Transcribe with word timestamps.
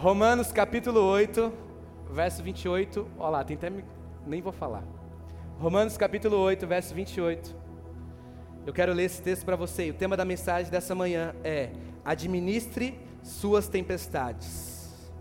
Romanos 0.00 0.52
capítulo 0.52 1.00
8, 1.00 1.52
verso 2.12 2.40
28. 2.40 3.04
Olha 3.18 3.30
lá, 3.30 3.42
tem 3.42 3.56
até. 3.56 3.68
Nem 4.24 4.40
vou 4.40 4.52
falar. 4.52 4.84
Romanos 5.58 5.96
capítulo 5.96 6.36
8, 6.36 6.68
verso 6.68 6.94
28. 6.94 7.52
Eu 8.64 8.72
quero 8.72 8.92
ler 8.92 9.06
esse 9.06 9.20
texto 9.20 9.44
para 9.44 9.56
você. 9.56 9.90
O 9.90 9.94
tema 9.94 10.16
da 10.16 10.24
mensagem 10.24 10.70
dessa 10.70 10.94
manhã 10.94 11.34
é: 11.42 11.72
Administre 12.04 12.96
suas 13.24 13.66
tempestades. 13.66 15.12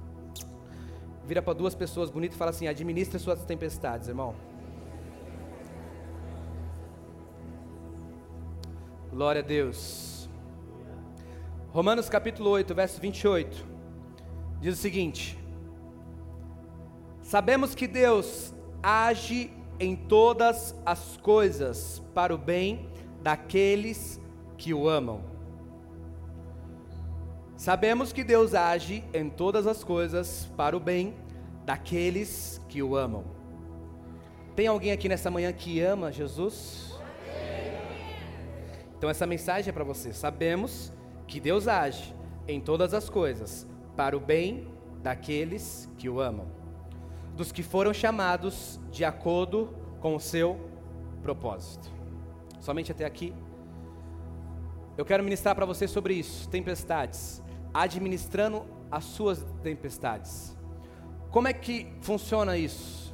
Vira 1.26 1.42
para 1.42 1.54
duas 1.54 1.74
pessoas 1.74 2.12
bonitas 2.12 2.36
e 2.36 2.38
fala 2.38 2.52
assim: 2.52 2.68
Administre 2.68 3.18
suas 3.18 3.44
tempestades, 3.46 4.08
irmão. 4.08 4.36
Glória 9.10 9.42
a 9.42 9.44
Deus. 9.44 10.30
Romanos 11.72 12.08
capítulo 12.10 12.52
8, 12.52 12.76
verso 12.76 13.02
28. 13.02 13.77
Diz 14.60 14.78
o 14.78 14.82
seguinte: 14.82 15.38
Sabemos 17.22 17.76
que 17.76 17.88
Deus 17.88 18.54
age 18.82 19.52
em 19.80 19.96
todas 19.96 20.76
as 20.86 21.18
coisas 21.18 22.02
para 22.14 22.34
o 22.34 22.38
bem 22.38 22.90
daqueles 23.22 24.20
que 24.58 24.74
o 24.74 24.90
amam. 24.90 25.22
Sabemos 27.56 28.14
que 28.14 28.24
Deus 28.24 28.54
age 28.54 29.04
em 29.14 29.30
todas 29.30 29.68
as 29.68 29.84
coisas 29.84 30.50
para 30.56 30.76
o 30.76 30.80
bem 30.80 31.16
daqueles 31.66 32.62
que 32.70 32.82
o 32.82 32.96
amam. 32.96 33.26
Tem 34.56 34.68
alguém 34.68 34.92
aqui 34.92 35.08
nessa 35.10 35.30
manhã 35.30 35.52
que 35.54 35.80
ama 35.82 36.12
Jesus? 36.12 36.96
Então 38.98 39.10
essa 39.10 39.28
mensagem 39.28 39.70
é 39.70 39.74
para 39.74 39.84
você. 39.84 40.14
Sabemos 40.14 40.92
que 41.28 41.40
Deus 41.40 41.68
age 41.68 42.16
em 42.48 42.60
todas 42.60 42.94
as 42.94 43.10
coisas 43.10 43.68
para 43.98 44.16
o 44.16 44.20
bem 44.20 44.72
daqueles 45.04 45.90
que 45.98 46.08
o 46.08 46.22
amam, 46.22 46.48
dos 47.36 47.52
que 47.52 47.62
foram 47.62 47.94
chamados 47.94 48.80
de 48.90 49.04
acordo 49.04 49.76
com 50.00 50.16
o 50.16 50.20
seu 50.20 50.58
propósito. 51.22 51.92
Somente 52.62 52.92
até 52.92 53.04
aqui. 53.04 53.34
Eu 54.98 55.04
quero 55.04 55.22
ministrar 55.22 55.54
para 55.54 55.66
você 55.66 55.88
sobre 55.88 56.14
isso, 56.14 56.48
tempestades, 56.48 57.44
administrando 57.74 58.66
as 58.90 59.04
suas 59.04 59.46
tempestades. 59.62 60.56
Como 61.30 61.50
é 61.50 61.54
que 61.54 61.88
funciona 62.02 62.58
isso? 62.58 63.14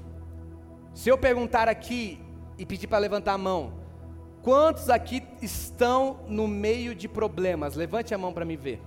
Se 0.93 1.09
eu 1.09 1.17
perguntar 1.17 1.67
aqui 1.67 2.19
e 2.59 2.65
pedir 2.65 2.85
para 2.85 2.99
levantar 2.99 3.33
a 3.33 3.37
mão, 3.37 3.81
Quantos 4.43 4.89
aqui 4.89 5.23
estão 5.41 6.19
no 6.27 6.49
meio 6.49 6.93
de 6.93 7.07
problemas? 7.07 7.75
Levante 7.75 8.13
a 8.13 8.17
mão 8.17 8.33
para 8.33 8.43
me 8.43 8.57
ver. 8.57 8.81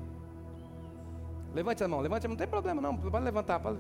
Levante 1.57 1.83
a 1.83 1.89
mão, 1.89 2.01
levante 2.01 2.27
a 2.27 2.29
mão, 2.29 2.35
não 2.35 2.39
tem 2.39 2.47
problema 2.47 2.83
não, 2.83 2.95
pode 2.95 3.25
levantar. 3.25 3.59
Pode... 3.59 3.79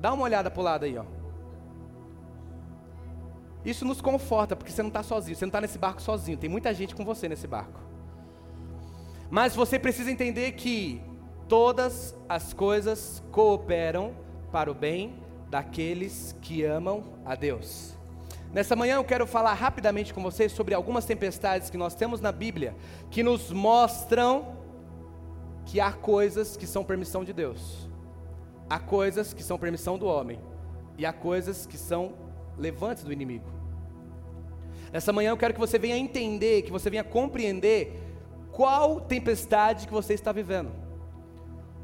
Dá 0.00 0.12
uma 0.12 0.24
olhada 0.24 0.50
para 0.50 0.60
o 0.60 0.64
lado 0.64 0.84
aí, 0.84 0.98
ó. 0.98 1.04
Isso 3.64 3.84
nos 3.84 4.00
conforta, 4.00 4.56
porque 4.56 4.72
você 4.72 4.82
não 4.82 4.88
está 4.88 5.04
sozinho, 5.04 5.36
você 5.36 5.44
não 5.44 5.50
está 5.50 5.60
nesse 5.60 5.78
barco 5.78 6.02
sozinho, 6.02 6.36
tem 6.36 6.50
muita 6.50 6.74
gente 6.74 6.92
com 6.96 7.04
você 7.04 7.28
nesse 7.28 7.46
barco. 7.46 7.80
Mas 9.30 9.54
você 9.54 9.78
precisa 9.78 10.10
entender 10.10 10.52
que 10.52 11.00
todas 11.48 12.12
as 12.28 12.52
coisas 12.52 13.22
cooperam 13.30 14.12
para 14.50 14.68
o 14.68 14.74
bem 14.74 15.14
daqueles 15.48 16.36
que 16.42 16.64
amam 16.64 17.04
a 17.24 17.36
Deus. 17.36 17.94
Nessa 18.52 18.74
manhã 18.74 18.96
eu 18.96 19.04
quero 19.04 19.28
falar 19.28 19.54
rapidamente 19.54 20.12
com 20.12 20.20
vocês 20.20 20.50
sobre 20.50 20.74
algumas 20.74 21.04
tempestades 21.04 21.70
que 21.70 21.76
nós 21.76 21.94
temos 21.94 22.20
na 22.20 22.32
Bíblia 22.32 22.74
que 23.12 23.22
nos 23.22 23.52
mostram 23.52 24.63
que 25.66 25.80
há 25.80 25.92
coisas 25.92 26.56
que 26.56 26.66
são 26.66 26.84
permissão 26.84 27.24
de 27.24 27.32
Deus, 27.32 27.88
há 28.68 28.78
coisas 28.78 29.32
que 29.32 29.42
são 29.42 29.58
permissão 29.58 29.98
do 29.98 30.06
homem 30.06 30.38
e 30.96 31.04
há 31.04 31.12
coisas 31.12 31.66
que 31.66 31.76
são 31.76 32.12
levantes 32.56 33.04
do 33.04 33.12
inimigo. 33.12 33.46
Nessa 34.92 35.12
manhã 35.12 35.30
eu 35.30 35.36
quero 35.36 35.54
que 35.54 35.60
você 35.60 35.78
venha 35.78 35.96
entender, 35.96 36.62
que 36.62 36.70
você 36.70 36.88
venha 36.88 37.02
compreender 37.02 38.00
qual 38.52 39.00
tempestade 39.00 39.86
que 39.86 39.92
você 39.92 40.14
está 40.14 40.30
vivendo. 40.30 40.70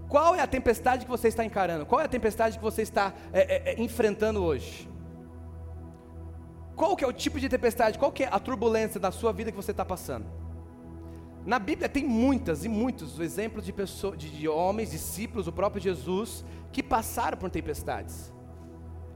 Qual 0.08 0.34
é 0.34 0.40
a 0.40 0.46
tempestade 0.46 1.04
que 1.04 1.10
você 1.10 1.28
está 1.28 1.44
encarando? 1.44 1.86
Qual 1.86 2.00
é 2.00 2.04
a 2.04 2.08
tempestade 2.08 2.58
que 2.58 2.62
você 2.62 2.82
está 2.82 3.12
é, 3.32 3.40
é, 3.40 3.74
é 3.74 3.82
enfrentando 3.82 4.42
hoje? 4.42 4.88
Qual 6.76 6.96
que 6.96 7.04
é 7.04 7.06
o 7.06 7.12
tipo 7.12 7.38
de 7.38 7.48
tempestade? 7.48 7.98
Qual 7.98 8.10
que 8.10 8.24
é 8.24 8.28
a 8.30 8.38
turbulência 8.38 8.98
da 8.98 9.10
sua 9.10 9.32
vida 9.32 9.50
que 9.50 9.56
você 9.56 9.70
está 9.70 9.84
passando? 9.84 10.26
Na 11.44 11.58
Bíblia 11.58 11.88
tem 11.88 12.04
muitas 12.04 12.64
e 12.64 12.68
muitos 12.68 13.18
exemplos 13.18 13.64
de, 13.64 13.72
pessoas, 13.72 14.18
de, 14.18 14.30
de 14.30 14.48
homens, 14.48 14.90
discípulos, 14.90 15.46
o 15.46 15.52
próprio 15.52 15.82
Jesus, 15.82 16.44
que 16.70 16.82
passaram 16.82 17.38
por 17.38 17.50
tempestades. 17.50 18.32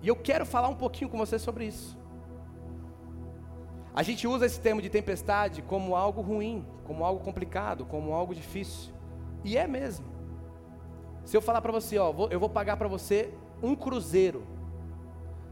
E 0.02 0.08
eu 0.08 0.16
quero 0.16 0.46
falar 0.46 0.68
um 0.68 0.74
pouquinho 0.74 1.10
com 1.10 1.18
você 1.18 1.38
sobre 1.38 1.66
isso. 1.66 1.98
A 3.94 4.02
gente 4.02 4.26
usa 4.26 4.46
esse 4.46 4.60
termo 4.60 4.82
de 4.82 4.90
tempestade 4.90 5.62
como 5.62 5.94
algo 5.94 6.20
ruim, 6.20 6.66
como 6.84 7.04
algo 7.04 7.22
complicado, 7.22 7.84
como 7.84 8.12
algo 8.12 8.34
difícil. 8.34 8.92
E 9.44 9.56
é 9.56 9.66
mesmo. 9.66 10.06
Se 11.24 11.36
eu 11.36 11.42
falar 11.42 11.60
para 11.60 11.72
você, 11.72 11.98
ó, 11.98 12.12
eu 12.30 12.40
vou 12.40 12.48
pagar 12.48 12.76
para 12.76 12.88
você 12.88 13.32
um 13.62 13.74
cruzeiro 13.74 14.46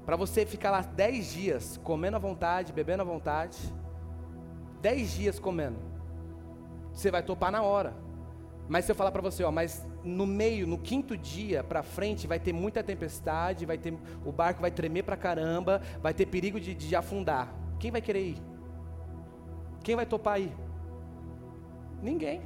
para 0.04 0.16
você 0.16 0.44
ficar 0.44 0.70
lá 0.70 0.80
dez 0.80 1.32
dias 1.32 1.78
comendo 1.82 2.16
à 2.16 2.20
vontade, 2.20 2.72
bebendo 2.72 3.02
à 3.02 3.04
vontade, 3.04 3.56
dez 4.80 5.12
dias 5.12 5.38
comendo, 5.38 5.78
você 6.92 7.10
vai 7.10 7.22
topar 7.22 7.50
na 7.50 7.62
hora. 7.62 7.94
Mas 8.68 8.84
se 8.84 8.92
eu 8.92 8.96
falar 8.96 9.10
para 9.10 9.22
você, 9.22 9.42
ó, 9.42 9.50
mas 9.50 9.86
no 10.04 10.26
meio, 10.26 10.66
no 10.66 10.78
quinto 10.78 11.16
dia 11.16 11.62
para 11.62 11.82
frente, 11.82 12.26
vai 12.26 12.38
ter 12.38 12.52
muita 12.52 12.82
tempestade, 12.82 13.66
vai 13.66 13.76
ter, 13.76 13.92
o 14.24 14.32
barco 14.32 14.60
vai 14.60 14.70
tremer 14.70 15.02
para 15.02 15.16
caramba, 15.16 15.82
vai 16.00 16.14
ter 16.14 16.26
perigo 16.26 16.58
de, 16.60 16.74
de 16.74 16.96
afundar. 16.96 17.52
Quem 17.78 17.90
vai 17.90 18.00
querer 18.00 18.24
ir? 18.24 18.42
Quem 19.82 19.96
vai 19.96 20.06
topar 20.06 20.40
ir? 20.40 20.52
Ninguém. 22.00 22.42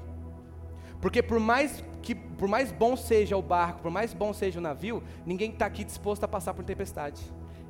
Porque 1.00 1.22
por 1.22 1.38
mais 1.38 1.84
que 2.02 2.14
por 2.14 2.48
mais 2.48 2.70
bom 2.70 2.96
seja 2.96 3.36
o 3.36 3.42
barco, 3.42 3.82
por 3.82 3.90
mais 3.90 4.14
bom 4.14 4.32
seja 4.32 4.58
o 4.58 4.62
navio, 4.62 5.02
ninguém 5.24 5.50
está 5.50 5.66
aqui 5.66 5.84
disposto 5.84 6.24
a 6.24 6.28
passar 6.28 6.54
por 6.54 6.64
tempestade. 6.64 7.20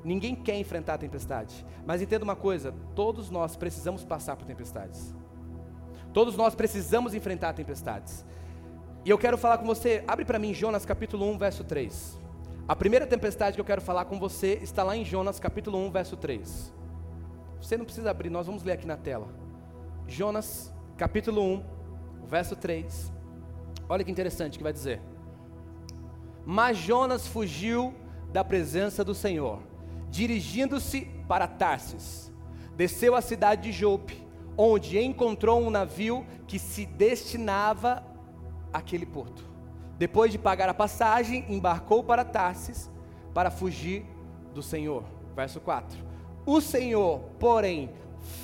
Ninguém 0.05 0.37
quer 0.37 0.57
enfrentar 0.57 0.95
a 0.95 0.99
tempestade. 0.99 1.67
Mas 1.85 2.01
entenda 2.01 2.23
uma 2.23 2.37
coisa: 2.37 2.73
todos 2.95 3.31
nós 3.31 3.57
precisamos 3.57 4.05
passar 4.05 4.37
por 4.37 4.47
tempestades. 4.47 5.15
Todos 6.16 6.34
nós 6.34 6.54
precisamos 6.54 7.12
enfrentar 7.12 7.53
tempestades. 7.53 8.25
E 9.04 9.10
eu 9.10 9.19
quero 9.19 9.37
falar 9.37 9.59
com 9.59 9.66
você, 9.66 10.03
abre 10.09 10.25
para 10.25 10.38
mim 10.38 10.54
Jonas 10.54 10.87
capítulo 10.87 11.31
1, 11.32 11.37
verso 11.37 11.62
3. 11.62 12.19
A 12.66 12.75
primeira 12.75 13.06
tempestade 13.06 13.54
que 13.54 13.60
eu 13.60 13.66
quero 13.66 13.82
falar 13.82 14.06
com 14.06 14.19
você 14.19 14.59
está 14.62 14.82
lá 14.82 14.97
em 14.97 15.04
Jonas 15.04 15.38
capítulo 15.38 15.77
1, 15.77 15.91
verso 15.91 16.16
3. 16.16 16.72
Você 17.60 17.77
não 17.77 17.84
precisa 17.84 18.10
abrir, 18.10 18.31
nós 18.31 18.47
vamos 18.47 18.62
ler 18.62 18.72
aqui 18.72 18.87
na 18.87 18.97
tela. 18.97 19.28
Jonas 20.09 20.72
capítulo 20.97 21.43
1, 21.43 21.65
verso 22.25 22.56
3. 22.56 23.12
Olha 23.87 24.03
que 24.03 24.10
interessante 24.10 24.56
que 24.56 24.65
vai 24.65 24.72
dizer. 24.72 25.03
Mas 26.47 26.78
Jonas 26.78 27.27
fugiu 27.27 27.93
da 28.33 28.43
presença 28.43 29.04
do 29.04 29.15
Senhor 29.15 29.60
dirigindo-se 30.09 31.10
para 31.28 31.47
Tarsis, 31.47 32.33
desceu 32.75 33.15
à 33.15 33.21
cidade 33.21 33.65
de 33.65 33.72
Jope, 33.72 34.26
onde 34.56 34.99
encontrou 34.99 35.61
um 35.61 35.71
navio 35.71 36.27
que 36.47 36.59
se 36.59 36.87
destinava 36.87 38.03
àquele 38.72 39.06
porto. 39.06 39.44
Depois 39.99 40.31
de 40.31 40.39
pagar 40.39 40.69
a 40.69 40.75
passagem, 40.75 41.44
embarcou 41.49 42.05
para 42.05 42.25
Tarsis 42.25 42.91
para 43.33 43.50
fugir 43.50 44.05
do 44.54 44.63
Senhor. 44.63 45.04
Verso 45.34 45.60
4. 45.60 45.98
O 46.45 46.60
Senhor, 46.60 47.21
porém, 47.39 47.91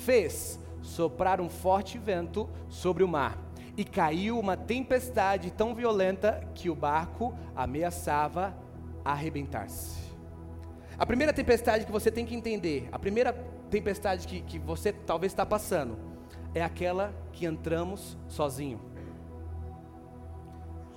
fez 0.03 0.59
soprar 0.81 1.39
um 1.39 1.49
forte 1.49 1.97
vento 1.97 2.49
sobre 2.69 3.03
o 3.03 3.07
mar, 3.07 3.37
e 3.75 3.83
caiu 3.83 4.39
uma 4.39 4.55
tempestade 4.55 5.49
tão 5.49 5.73
violenta 5.73 6.47
que 6.53 6.69
o 6.69 6.75
barco 6.75 7.33
ameaçava 7.55 8.55
arrebentar-se. 9.03 10.03
A 10.97 11.05
primeira 11.05 11.33
tempestade 11.33 11.85
que 11.85 11.91
você 11.91 12.11
tem 12.11 12.25
que 12.25 12.35
entender, 12.35 12.87
a 12.91 12.99
primeira 12.99 13.33
tempestade 13.73 14.27
que, 14.27 14.41
que 14.41 14.59
você 14.59 14.93
talvez 14.93 15.31
está 15.31 15.43
passando, 15.43 15.97
é 16.53 16.61
aquela 16.61 17.11
que 17.31 17.43
entramos 17.43 18.15
sozinho. 18.27 18.79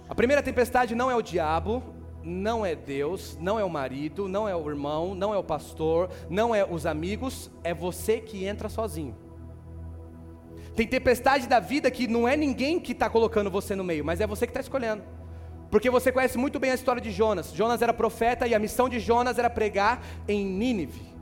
A 0.07 0.15
primeira 0.15 0.43
tempestade 0.43 0.95
não 0.95 1.11
é 1.11 1.17
o 1.17 1.23
diabo, 1.23 1.83
não 2.23 2.67
é 2.67 2.75
Deus, 2.75 3.39
não 3.41 3.59
é 3.59 3.65
o 3.65 3.71
marido, 3.71 4.29
não 4.29 4.47
é 4.47 4.55
o 4.55 4.69
irmão, 4.69 5.15
não 5.15 5.33
é 5.33 5.39
o 5.39 5.43
pastor, 5.43 6.11
não 6.29 6.55
é 6.55 6.67
os 6.67 6.85
amigos, 6.85 7.51
é 7.65 7.73
você 7.73 8.21
que 8.21 8.45
entra 8.45 8.69
sozinho. 8.69 9.17
Tem 10.75 10.87
tempestade 10.87 11.49
da 11.49 11.59
vida 11.59 11.91
que 11.91 12.07
não 12.07 12.29
é 12.29 12.37
ninguém 12.37 12.79
que 12.79 12.93
está 12.93 13.09
colocando 13.09 13.51
você 13.51 13.75
no 13.75 13.83
meio, 13.83 14.05
mas 14.05 14.21
é 14.21 14.27
você 14.27 14.47
que 14.47 14.51
está 14.51 14.61
escolhendo. 14.61 15.03
Porque 15.71 15.89
você 15.89 16.13
conhece 16.13 16.37
muito 16.37 16.61
bem 16.61 16.73
a 16.73 16.75
história 16.75 17.01
de 17.01 17.11
Jonas. 17.11 17.55
Jonas 17.55 17.81
era 17.81 17.95
profeta 17.95 18.47
e 18.47 18.55
a 18.55 18.59
missão 18.59 18.87
de 18.87 19.01
Jonas 19.01 19.39
era 19.39 19.49
pregar 19.49 20.05
em 20.29 20.45
Nínive. 20.45 21.16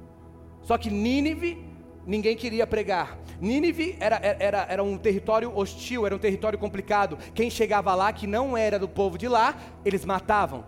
Só 0.65 0.77
que 0.77 0.91
Nínive 0.91 1.63
ninguém 2.07 2.37
queria 2.37 2.67
pregar. 2.67 3.19
Nínive 3.41 3.97
era, 4.01 4.17
era, 4.17 4.67
era 4.69 4.83
um 4.83 4.97
território 4.97 5.57
hostil, 5.57 6.07
era 6.07 6.15
um 6.15 6.19
território 6.19 6.59
complicado. 6.59 7.19
Quem 7.35 7.51
chegava 7.51 7.95
lá, 7.95 8.13
que 8.13 8.27
não 8.27 8.57
era 8.57 8.79
do 8.79 8.89
povo 8.89 9.19
de 9.19 9.29
lá, 9.29 9.55
eles 9.85 10.05
matavam. 10.05 10.65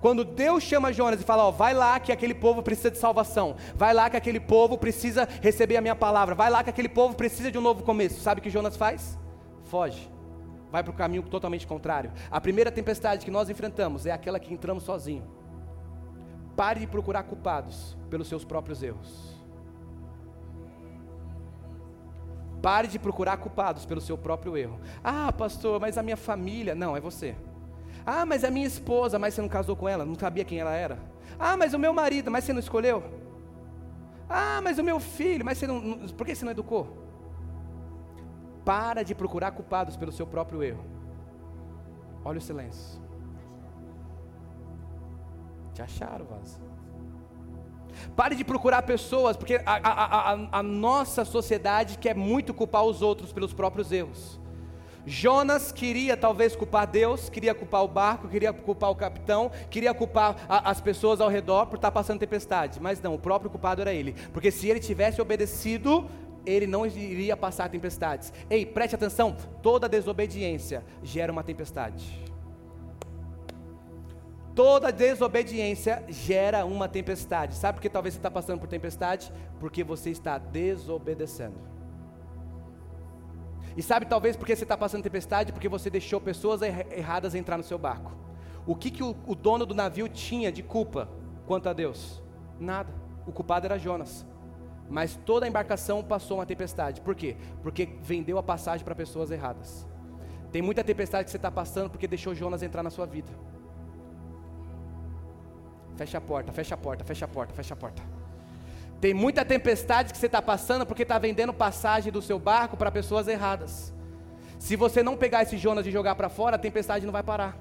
Quando 0.00 0.24
Deus 0.24 0.62
chama 0.62 0.92
Jonas 0.92 1.20
e 1.20 1.24
fala: 1.24 1.44
Ó, 1.44 1.50
vai 1.50 1.74
lá 1.74 1.98
que 1.98 2.12
aquele 2.12 2.34
povo 2.34 2.62
precisa 2.62 2.90
de 2.90 2.98
salvação, 2.98 3.56
vai 3.74 3.92
lá 3.92 4.08
que 4.08 4.16
aquele 4.16 4.38
povo 4.38 4.78
precisa 4.78 5.28
receber 5.42 5.76
a 5.76 5.80
minha 5.80 5.96
palavra, 5.96 6.34
vai 6.34 6.50
lá 6.50 6.62
que 6.62 6.70
aquele 6.70 6.88
povo 6.88 7.14
precisa 7.16 7.50
de 7.50 7.58
um 7.58 7.62
novo 7.62 7.82
começo. 7.82 8.20
Sabe 8.20 8.40
o 8.40 8.42
que 8.42 8.50
Jonas 8.50 8.76
faz? 8.76 9.18
Foge, 9.64 10.08
vai 10.70 10.84
para 10.84 10.92
o 10.92 10.94
caminho 10.94 11.22
totalmente 11.22 11.66
contrário. 11.66 12.12
A 12.30 12.40
primeira 12.40 12.70
tempestade 12.70 13.24
que 13.24 13.30
nós 13.30 13.50
enfrentamos 13.50 14.06
é 14.06 14.12
aquela 14.12 14.38
que 14.38 14.52
entramos 14.52 14.84
sozinho. 14.84 15.35
Pare 16.56 16.80
de 16.80 16.86
procurar 16.86 17.22
culpados 17.24 17.96
pelos 18.08 18.26
seus 18.28 18.44
próprios 18.44 18.82
erros. 18.82 19.36
Pare 22.62 22.88
de 22.88 22.98
procurar 22.98 23.36
culpados 23.36 23.84
pelo 23.84 24.00
seu 24.00 24.16
próprio 24.16 24.56
erro. 24.56 24.80
Ah, 25.04 25.30
pastor, 25.30 25.78
mas 25.78 25.98
a 25.98 26.02
minha 26.02 26.16
família. 26.16 26.74
Não, 26.74 26.96
é 26.96 27.00
você. 27.00 27.36
Ah, 28.04 28.24
mas 28.24 28.42
a 28.42 28.50
minha 28.50 28.66
esposa, 28.66 29.18
mas 29.18 29.34
você 29.34 29.42
não 29.42 29.48
casou 29.48 29.76
com 29.76 29.88
ela, 29.88 30.04
não 30.04 30.14
sabia 30.14 30.44
quem 30.44 30.58
ela 30.58 30.72
era. 30.72 30.98
Ah, 31.38 31.56
mas 31.56 31.74
o 31.74 31.78
meu 31.78 31.92
marido, 31.92 32.30
mas 32.30 32.44
você 32.44 32.52
não 32.52 32.60
escolheu. 32.60 33.04
Ah, 34.28 34.60
mas 34.62 34.78
o 34.78 34.82
meu 34.82 34.98
filho, 34.98 35.44
mas 35.44 35.58
você 35.58 35.66
não. 35.66 36.08
Por 36.08 36.26
que 36.26 36.34
você 36.34 36.44
não 36.44 36.52
educou? 36.52 37.04
Para 38.64 39.02
de 39.02 39.14
procurar 39.14 39.52
culpados 39.52 39.96
pelo 39.96 40.10
seu 40.10 40.26
próprio 40.26 40.62
erro. 40.62 40.84
Olha 42.24 42.38
o 42.38 42.42
silêncio. 42.42 43.05
Te 45.76 45.82
acharam, 45.82 46.24
Vaz. 46.24 46.58
Pare 48.16 48.34
de 48.34 48.42
procurar 48.42 48.80
pessoas, 48.80 49.36
porque 49.36 49.56
a, 49.56 49.76
a, 49.76 50.32
a, 50.32 50.48
a, 50.60 50.62
nossa 50.62 51.22
sociedade 51.22 51.98
quer 51.98 52.14
muito 52.16 52.54
culpar 52.54 52.82
os 52.82 53.02
outros 53.02 53.30
pelos 53.30 53.52
próprios 53.52 53.92
erros. 53.92 54.40
Jonas 55.04 55.70
queria 55.70 56.16
talvez 56.16 56.56
culpar 56.56 56.86
Deus, 56.86 57.28
queria 57.28 57.54
culpar 57.54 57.84
o 57.84 57.88
barco, 57.88 58.26
queria 58.26 58.54
culpar 58.54 58.90
o 58.90 58.94
capitão, 58.94 59.50
queria 59.68 59.92
culpar 59.92 60.46
as 60.48 60.80
pessoas 60.80 61.20
ao 61.20 61.28
redor 61.28 61.66
por 61.66 61.76
estar 61.76 61.90
passando 61.90 62.20
tempestade, 62.20 62.80
mas 62.80 63.02
não, 63.02 63.14
o 63.14 63.18
próprio 63.18 63.50
culpado 63.50 63.82
era 63.82 63.92
ele, 63.92 64.14
porque 64.32 64.50
se 64.50 64.68
ele 64.70 64.80
tivesse 64.80 65.20
obedecido, 65.20 66.06
ele 66.46 66.66
não 66.66 66.86
iria 66.86 67.36
passar 67.36 67.68
tempestades. 67.68 68.32
Ei, 68.48 68.64
preste 68.64 68.94
atenção: 68.94 69.36
toda 69.62 69.90
desobediência 69.90 70.82
gera 71.02 71.30
uma 71.30 71.44
tempestade. 71.44 72.34
Toda 74.56 74.90
desobediência 74.90 76.02
gera 76.08 76.64
uma 76.64 76.88
tempestade. 76.88 77.54
Sabe 77.54 77.76
por 77.76 77.82
que 77.82 77.90
talvez 77.90 78.14
você 78.14 78.18
está 78.18 78.30
passando 78.30 78.58
por 78.58 78.66
tempestade? 78.66 79.30
Porque 79.60 79.84
você 79.84 80.08
está 80.08 80.38
desobedecendo. 80.38 81.58
E 83.76 83.82
sabe 83.82 84.06
talvez 84.06 84.34
porque 84.34 84.56
você 84.56 84.64
está 84.64 84.74
passando 84.74 85.02
tempestade? 85.02 85.52
Porque 85.52 85.68
você 85.68 85.90
deixou 85.90 86.22
pessoas 86.22 86.62
erradas 86.62 87.34
entrar 87.34 87.58
no 87.58 87.62
seu 87.62 87.76
barco. 87.76 88.16
O 88.66 88.74
que, 88.74 88.90
que 88.90 89.02
o, 89.02 89.14
o 89.26 89.34
dono 89.34 89.66
do 89.66 89.74
navio 89.74 90.08
tinha 90.08 90.50
de 90.50 90.62
culpa 90.62 91.06
quanto 91.46 91.68
a 91.68 91.74
Deus? 91.74 92.22
Nada. 92.58 92.90
O 93.26 93.32
culpado 93.32 93.66
era 93.66 93.78
Jonas. 93.78 94.24
Mas 94.88 95.20
toda 95.26 95.44
a 95.44 95.48
embarcação 95.50 96.02
passou 96.02 96.38
uma 96.38 96.46
tempestade. 96.46 97.02
Por 97.02 97.14
quê? 97.14 97.36
Porque 97.62 97.90
vendeu 98.00 98.38
a 98.38 98.42
passagem 98.42 98.86
para 98.86 98.94
pessoas 98.94 99.30
erradas. 99.30 99.86
Tem 100.50 100.62
muita 100.62 100.82
tempestade 100.82 101.26
que 101.26 101.30
você 101.30 101.36
está 101.36 101.50
passando 101.50 101.90
porque 101.90 102.08
deixou 102.08 102.34
Jonas 102.34 102.62
entrar 102.62 102.82
na 102.82 102.88
sua 102.88 103.04
vida. 103.04 103.30
Fecha 105.96 106.18
a 106.18 106.20
porta, 106.20 106.52
fecha 106.52 106.74
a 106.74 106.78
porta, 106.78 107.04
fecha 107.04 107.24
a 107.24 107.28
porta, 107.28 107.54
fecha 107.54 107.74
a 107.74 107.76
porta. 107.76 108.02
Tem 109.00 109.12
muita 109.12 109.44
tempestade 109.44 110.12
que 110.12 110.18
você 110.18 110.26
está 110.26 110.40
passando 110.40 110.86
porque 110.86 111.02
está 111.02 111.18
vendendo 111.18 111.52
passagem 111.52 112.12
do 112.12 112.22
seu 112.22 112.38
barco 112.38 112.76
para 112.76 112.90
pessoas 112.90 113.28
erradas. 113.28 113.92
Se 114.58 114.76
você 114.76 115.02
não 115.02 115.16
pegar 115.16 115.42
esse 115.42 115.56
Jonas 115.56 115.86
e 115.86 115.90
jogar 115.90 116.14
para 116.14 116.28
fora, 116.28 116.56
a 116.56 116.58
tempestade 116.58 117.04
não 117.04 117.12
vai 117.12 117.22
parar. 117.22 117.56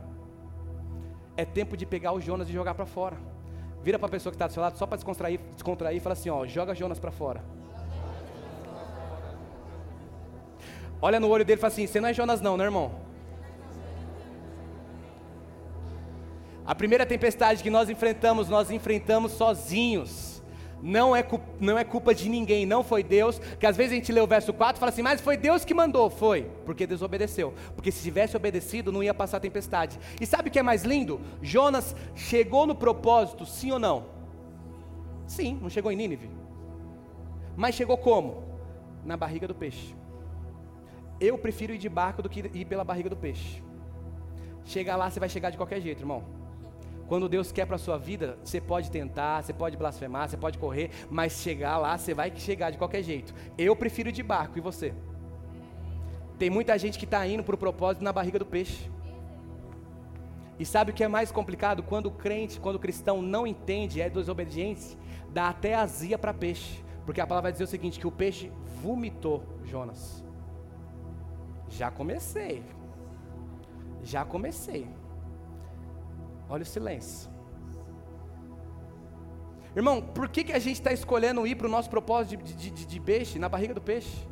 É 1.35 1.43
tempo 1.43 1.75
de 1.75 1.85
pegar 1.85 2.13
o 2.13 2.21
Jonas 2.21 2.49
e 2.49 2.53
jogar 2.53 2.73
para 2.73 2.85
fora. 2.85 3.17
Vira 3.83 3.99
para 3.99 4.07
a 4.07 4.11
pessoa 4.11 4.31
que 4.31 4.35
está 4.35 4.47
do 4.47 4.53
seu 4.53 4.61
lado 4.61 4.77
só 4.77 4.85
para 4.85 4.95
descontrair, 4.95 5.39
descontrair 5.53 5.97
e 5.97 5.99
fala 5.99 6.13
assim: 6.13 6.29
ó, 6.29 6.45
joga 6.45 6.73
Jonas 6.73 6.99
para 6.99 7.11
fora. 7.11 7.43
Olha 11.01 11.19
no 11.19 11.29
olho 11.29 11.45
dele 11.45 11.59
e 11.59 11.61
fala 11.61 11.71
assim: 11.71 11.85
você 11.85 11.99
não 11.99 12.09
é 12.09 12.13
Jonas, 12.13 12.41
não, 12.41 12.55
né, 12.55 12.63
irmão? 12.63 12.91
A 16.65 16.73
primeira 16.73 17.05
tempestade 17.05 17.61
que 17.61 17.69
nós 17.69 17.89
enfrentamos, 17.89 18.49
nós 18.49 18.71
enfrentamos 18.71 19.33
sozinhos. 19.33 20.35
Não 20.81 21.15
é, 21.15 21.25
não 21.59 21.77
é 21.77 21.83
culpa 21.83 22.13
de 22.13 22.29
ninguém, 22.29 22.65
não 22.65 22.83
foi 22.83 23.01
Deus, 23.01 23.39
que 23.59 23.65
às 23.65 23.75
vezes 23.75 23.93
a 23.93 23.95
gente 23.95 24.11
lê 24.11 24.19
o 24.19 24.27
verso 24.27 24.53
4 24.53 24.77
e 24.77 24.79
fala 24.79 24.91
assim, 24.91 25.01
mas 25.01 25.21
foi 25.21 25.35
Deus 25.35 25.65
que 25.65 25.73
mandou, 25.73 26.11
foi, 26.11 26.43
porque 26.63 26.85
desobedeceu, 26.85 27.55
porque 27.75 27.91
se 27.91 28.03
tivesse 28.03 28.37
obedecido 28.37 28.91
não 28.91 29.01
ia 29.01 29.13
passar 29.13 29.39
tempestade, 29.39 29.97
e 30.21 30.27
sabe 30.27 30.49
o 30.49 30.51
que 30.51 30.59
é 30.59 30.61
mais 30.61 30.83
lindo? 30.83 31.19
Jonas 31.41 31.95
chegou 32.13 32.67
no 32.67 32.75
propósito, 32.75 33.47
sim 33.47 33.71
ou 33.71 33.79
não? 33.79 34.05
Sim, 35.25 35.57
não 35.59 35.71
chegou 35.71 35.91
em 35.91 35.95
Nínive, 35.95 36.29
mas 37.55 37.73
chegou 37.73 37.97
como? 37.97 38.43
Na 39.03 39.17
barriga 39.17 39.47
do 39.47 39.55
peixe, 39.55 39.95
eu 41.19 41.35
prefiro 41.35 41.73
ir 41.73 41.79
de 41.79 41.89
barco 41.89 42.21
do 42.21 42.29
que 42.29 42.41
ir 42.53 42.65
pela 42.65 42.83
barriga 42.83 43.09
do 43.09 43.17
peixe, 43.17 43.63
chegar 44.65 44.97
lá 44.97 45.09
você 45.09 45.19
vai 45.19 45.29
chegar 45.29 45.49
de 45.49 45.57
qualquer 45.57 45.81
jeito 45.81 46.01
irmão, 46.01 46.34
quando 47.07 47.29
Deus 47.29 47.51
quer 47.51 47.65
para 47.65 47.75
a 47.75 47.79
sua 47.79 47.97
vida, 47.97 48.37
você 48.43 48.59
pode 48.59 48.89
tentar, 48.89 49.43
você 49.43 49.53
pode 49.53 49.77
blasfemar, 49.77 50.27
você 50.27 50.37
pode 50.37 50.57
correr, 50.57 50.89
mas 51.09 51.33
chegar 51.33 51.77
lá, 51.77 51.97
você 51.97 52.13
vai 52.13 52.31
chegar 52.35 52.71
de 52.71 52.77
qualquer 52.77 53.03
jeito. 53.03 53.33
Eu 53.57 53.75
prefiro 53.75 54.11
de 54.11 54.23
barco, 54.23 54.57
e 54.57 54.61
você? 54.61 54.93
Tem 56.39 56.49
muita 56.49 56.77
gente 56.77 56.97
que 56.97 57.05
está 57.05 57.25
indo 57.27 57.43
para 57.43 57.55
o 57.55 57.57
propósito 57.57 58.03
na 58.03 58.11
barriga 58.11 58.39
do 58.39 58.45
peixe. 58.45 58.89
E 60.59 60.65
sabe 60.65 60.91
o 60.91 60.93
que 60.93 61.03
é 61.03 61.07
mais 61.07 61.31
complicado? 61.31 61.83
Quando 61.83 62.07
o 62.07 62.11
crente, 62.11 62.59
quando 62.59 62.77
o 62.77 62.79
cristão 62.79 63.21
não 63.21 63.45
entende, 63.45 64.01
é 64.01 64.09
desobediente, 64.09 64.97
dá 65.29 65.49
até 65.49 65.75
azia 65.75 66.17
para 66.17 66.33
peixe. 66.33 66.83
Porque 67.05 67.21
a 67.21 67.27
palavra 67.27 67.49
vai 67.49 67.51
dizer 67.51 67.65
o 67.65 67.67
seguinte: 67.67 67.99
que 67.99 68.07
o 68.07 68.11
peixe 68.11 68.51
vomitou 68.81 69.43
Jonas. 69.63 70.23
Já 71.67 71.91
comecei. 71.91 72.63
Já 74.01 74.23
comecei. 74.23 74.87
Olha 76.49 76.63
o 76.63 76.65
silêncio. 76.65 77.29
Irmão, 79.75 80.01
por 80.01 80.29
que, 80.29 80.43
que 80.43 80.53
a 80.53 80.59
gente 80.59 80.75
está 80.75 80.93
escolhendo 80.93 81.45
ir 81.45 81.55
para 81.55 81.67
o 81.67 81.69
nosso 81.69 81.89
propósito 81.89 82.43
de, 82.43 82.53
de, 82.53 82.71
de, 82.71 82.85
de 82.85 82.99
peixe, 82.99 83.37
na 83.37 83.49
barriga 83.49 83.73
do 83.73 83.81
peixe? 83.81 84.25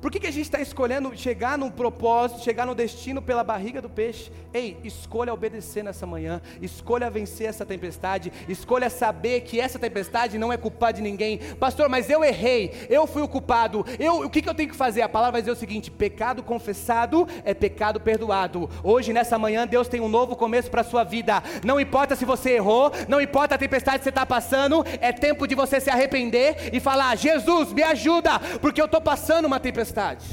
Por 0.00 0.12
que, 0.12 0.20
que 0.20 0.28
a 0.28 0.30
gente 0.30 0.44
está 0.44 0.60
escolhendo 0.60 1.16
chegar 1.16 1.58
no 1.58 1.72
propósito, 1.72 2.44
chegar 2.44 2.64
no 2.64 2.74
destino 2.74 3.20
pela 3.20 3.42
barriga 3.42 3.82
do 3.82 3.88
peixe? 3.88 4.30
Ei, 4.54 4.76
escolha 4.84 5.34
obedecer 5.34 5.82
nessa 5.82 6.06
manhã, 6.06 6.40
escolha 6.62 7.10
vencer 7.10 7.48
essa 7.48 7.66
tempestade, 7.66 8.32
escolha 8.48 8.88
saber 8.88 9.40
que 9.40 9.58
essa 9.58 9.76
tempestade 9.76 10.38
não 10.38 10.52
é 10.52 10.56
culpa 10.56 10.92
de 10.92 11.02
ninguém. 11.02 11.38
Pastor, 11.58 11.88
mas 11.88 12.08
eu 12.08 12.22
errei, 12.22 12.86
eu 12.88 13.08
fui 13.08 13.22
o 13.22 13.28
culpado, 13.28 13.84
eu, 13.98 14.20
o 14.22 14.30
que, 14.30 14.40
que 14.40 14.48
eu 14.48 14.54
tenho 14.54 14.68
que 14.68 14.76
fazer? 14.76 15.02
A 15.02 15.08
palavra 15.08 15.32
vai 15.32 15.42
dizer 15.42 15.52
o 15.52 15.56
seguinte: 15.56 15.90
pecado 15.90 16.44
confessado 16.44 17.26
é 17.44 17.52
pecado 17.52 17.98
perdoado. 17.98 18.70
Hoje, 18.84 19.12
nessa 19.12 19.36
manhã, 19.36 19.66
Deus 19.66 19.88
tem 19.88 20.00
um 20.00 20.08
novo 20.08 20.36
começo 20.36 20.70
para 20.70 20.82
a 20.82 20.84
sua 20.84 21.02
vida. 21.02 21.42
Não 21.64 21.80
importa 21.80 22.14
se 22.14 22.24
você 22.24 22.50
errou, 22.52 22.92
não 23.08 23.20
importa 23.20 23.56
a 23.56 23.58
tempestade 23.58 23.98
que 23.98 24.04
você 24.04 24.10
está 24.10 24.24
passando, 24.24 24.84
é 25.00 25.12
tempo 25.12 25.46
de 25.46 25.56
você 25.56 25.80
se 25.80 25.90
arrepender 25.90 26.70
e 26.72 26.78
falar: 26.78 27.16
Jesus, 27.16 27.72
me 27.72 27.82
ajuda, 27.82 28.38
porque 28.60 28.80
eu 28.80 28.86
estou 28.86 29.00
passando 29.00 29.46
uma 29.46 29.58
tempestade 29.58 29.87
tempestade. 29.88 30.26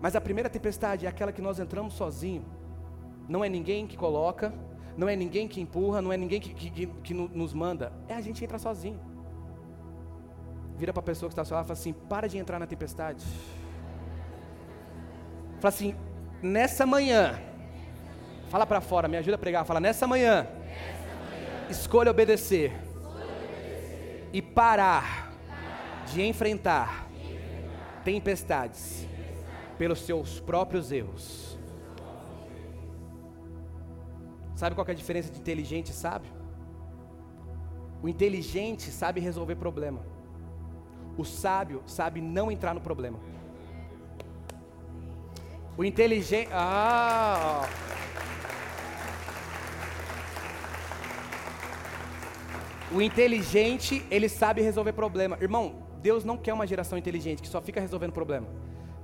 Mas 0.00 0.16
a 0.16 0.20
primeira 0.20 0.50
tempestade 0.50 1.06
é 1.06 1.08
aquela 1.08 1.32
que 1.32 1.40
nós 1.40 1.58
entramos 1.58 1.94
sozinho. 1.94 2.44
Não 3.28 3.44
é 3.44 3.48
ninguém 3.48 3.86
que 3.86 3.96
coloca, 3.96 4.52
não 4.96 5.08
é 5.08 5.16
ninguém 5.16 5.46
que 5.48 5.60
empurra, 5.60 6.02
não 6.02 6.12
é 6.12 6.16
ninguém 6.16 6.40
que, 6.40 6.52
que, 6.52 6.86
que 6.86 7.14
nos 7.14 7.54
manda. 7.54 7.92
É 8.08 8.14
a 8.14 8.20
gente 8.20 8.44
entra 8.44 8.58
sozinho. 8.58 9.00
Vira 10.76 10.92
para 10.92 11.00
a 11.00 11.04
pessoa 11.04 11.28
que 11.28 11.32
está 11.32 11.42
ao 11.42 11.46
seu 11.46 11.54
lado 11.54 11.66
e 11.66 11.68
fala 11.68 11.78
assim: 11.78 11.92
para 11.92 12.28
de 12.28 12.38
entrar 12.38 12.58
na 12.58 12.66
tempestade. 12.66 13.24
Fala 15.60 15.72
assim, 15.72 15.94
nessa 16.42 16.84
manhã. 16.84 17.38
Fala 18.48 18.66
para 18.66 18.80
fora, 18.80 19.08
me 19.08 19.16
ajuda 19.16 19.36
a 19.36 19.38
pregar. 19.38 19.64
Fala, 19.64 19.80
nessa 19.80 20.06
manhã. 20.06 20.46
Escolha, 21.70 22.10
obedecer. 22.10 22.72
E 24.32 24.42
parar. 24.42 25.30
de 26.12 26.20
enfrentar 26.20 27.01
tempestades 28.04 29.06
pelos 29.78 30.00
seus 30.00 30.40
próprios 30.40 30.92
erros. 30.92 31.58
Sabe 34.54 34.74
qual 34.76 34.86
é 34.86 34.92
a 34.92 34.94
diferença 34.94 35.32
de 35.32 35.40
inteligente 35.40 35.90
e 35.90 35.92
sábio? 35.92 36.30
O 38.02 38.08
inteligente 38.08 38.90
sabe 38.90 39.20
resolver 39.20 39.56
problema. 39.56 40.00
O 41.16 41.24
sábio 41.24 41.82
sabe 41.86 42.20
não 42.20 42.50
entrar 42.50 42.74
no 42.74 42.80
problema. 42.80 43.18
O 45.76 45.84
inteligente. 45.84 46.48
Ah! 46.52 47.68
O 52.90 53.00
inteligente, 53.00 54.04
ele 54.10 54.28
sabe 54.28 54.60
resolver 54.60 54.92
problema. 54.92 55.38
Irmão, 55.40 55.81
Deus 56.02 56.24
não 56.24 56.36
quer 56.36 56.52
uma 56.52 56.66
geração 56.66 56.98
inteligente 56.98 57.40
que 57.40 57.48
só 57.48 57.62
fica 57.62 57.80
resolvendo 57.80 58.12
problema. 58.12 58.46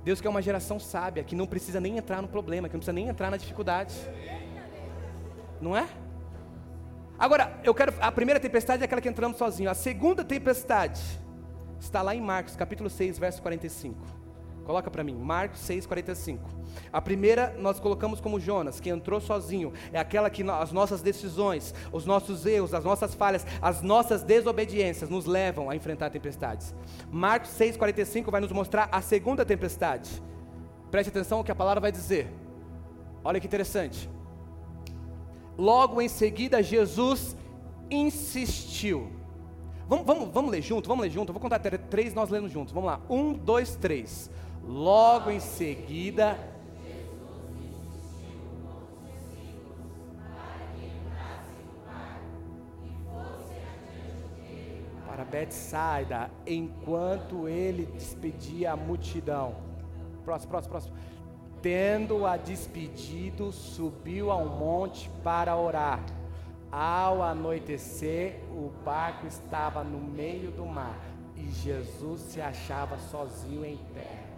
Deus 0.03 0.19
quer 0.19 0.29
uma 0.29 0.41
geração 0.41 0.79
sábia 0.79 1.23
que 1.23 1.35
não 1.35 1.47
precisa 1.47 1.79
nem 1.79 1.97
entrar 1.97 2.21
no 2.21 2.27
problema, 2.27 2.67
que 2.67 2.73
não 2.73 2.79
precisa 2.79 2.93
nem 2.93 3.07
entrar 3.07 3.31
na 3.31 3.37
dificuldade. 3.37 3.95
Não 5.61 5.75
é? 5.75 5.87
Agora, 7.17 7.59
eu 7.63 7.73
quero. 7.73 7.93
A 7.99 8.11
primeira 8.11 8.39
tempestade 8.39 8.81
é 8.81 8.85
aquela 8.85 9.01
que 9.01 9.09
entramos 9.09 9.37
sozinho. 9.37 9.69
A 9.69 9.73
segunda 9.73 10.23
tempestade 10.23 11.01
está 11.79 12.01
lá 12.01 12.13
em 12.13 12.21
Marcos, 12.21 12.55
capítulo 12.55 12.89
6, 12.89 13.17
verso 13.17 13.41
45. 13.41 14.18
Coloca 14.65 14.91
para 14.91 15.03
mim, 15.03 15.15
Marcos 15.15 15.61
6,45. 15.61 16.39
A 16.93 17.01
primeira 17.01 17.55
nós 17.57 17.79
colocamos 17.79 18.21
como 18.21 18.39
Jonas, 18.39 18.79
que 18.79 18.89
entrou 18.89 19.19
sozinho. 19.19 19.73
É 19.91 19.99
aquela 19.99 20.29
que 20.29 20.43
as 20.43 20.71
nossas 20.71 21.01
decisões, 21.01 21.73
os 21.91 22.05
nossos 22.05 22.45
erros, 22.45 22.73
as 22.73 22.83
nossas 22.83 23.15
falhas, 23.15 23.45
as 23.61 23.81
nossas 23.81 24.23
desobediências 24.23 25.09
nos 25.09 25.25
levam 25.25 25.69
a 25.69 25.75
enfrentar 25.75 26.09
tempestades. 26.09 26.73
Marcos 27.11 27.51
6,45 27.51 28.29
vai 28.29 28.41
nos 28.41 28.51
mostrar 28.51 28.89
a 28.91 29.01
segunda 29.01 29.45
tempestade. 29.45 30.21
Preste 30.91 31.09
atenção 31.09 31.39
o 31.39 31.43
que 31.43 31.51
a 31.51 31.55
palavra 31.55 31.81
vai 31.81 31.91
dizer. 31.91 32.27
Olha 33.23 33.39
que 33.39 33.47
interessante. 33.47 34.09
Logo 35.57 36.01
em 36.01 36.07
seguida, 36.07 36.63
Jesus 36.63 37.35
insistiu. 37.91 39.11
Vamos, 39.87 40.05
vamos, 40.05 40.29
vamos 40.31 40.51
ler 40.51 40.61
junto? 40.61 40.87
Vamos 40.87 41.03
ler 41.03 41.09
junto? 41.09 41.29
Eu 41.29 41.33
vou 41.33 41.41
contar 41.41 41.55
até 41.57 41.71
três, 41.71 42.13
nós 42.13 42.29
lemos 42.29 42.51
juntos. 42.51 42.73
Vamos 42.73 42.87
lá. 42.87 43.01
Um, 43.09 43.33
dois, 43.33 43.75
três. 43.75 44.29
Logo 44.63 45.31
em 45.31 45.39
seguida, 45.39 46.37
para 55.19 55.25
Betsaida, 55.25 56.31
enquanto 56.47 57.47
ele 57.47 57.85
despedia 57.87 58.71
a 58.71 58.77
multidão. 58.77 59.55
Próximo, 60.23 60.51
próximo, 60.51 60.71
próximo. 60.71 60.95
Tendo-a 61.61 62.37
despedido, 62.37 63.51
subiu 63.51 64.31
ao 64.31 64.45
monte 64.45 65.09
para 65.23 65.57
orar. 65.57 66.01
Ao 66.71 67.21
anoitecer, 67.21 68.43
o 68.51 68.71
barco 68.85 69.25
estava 69.25 69.83
no 69.83 69.99
meio 69.99 70.51
do 70.51 70.65
mar 70.65 70.99
e 71.35 71.49
Jesus 71.49 72.21
se 72.21 72.39
achava 72.39 72.97
sozinho 72.99 73.65
em 73.65 73.77
terra 73.93 74.28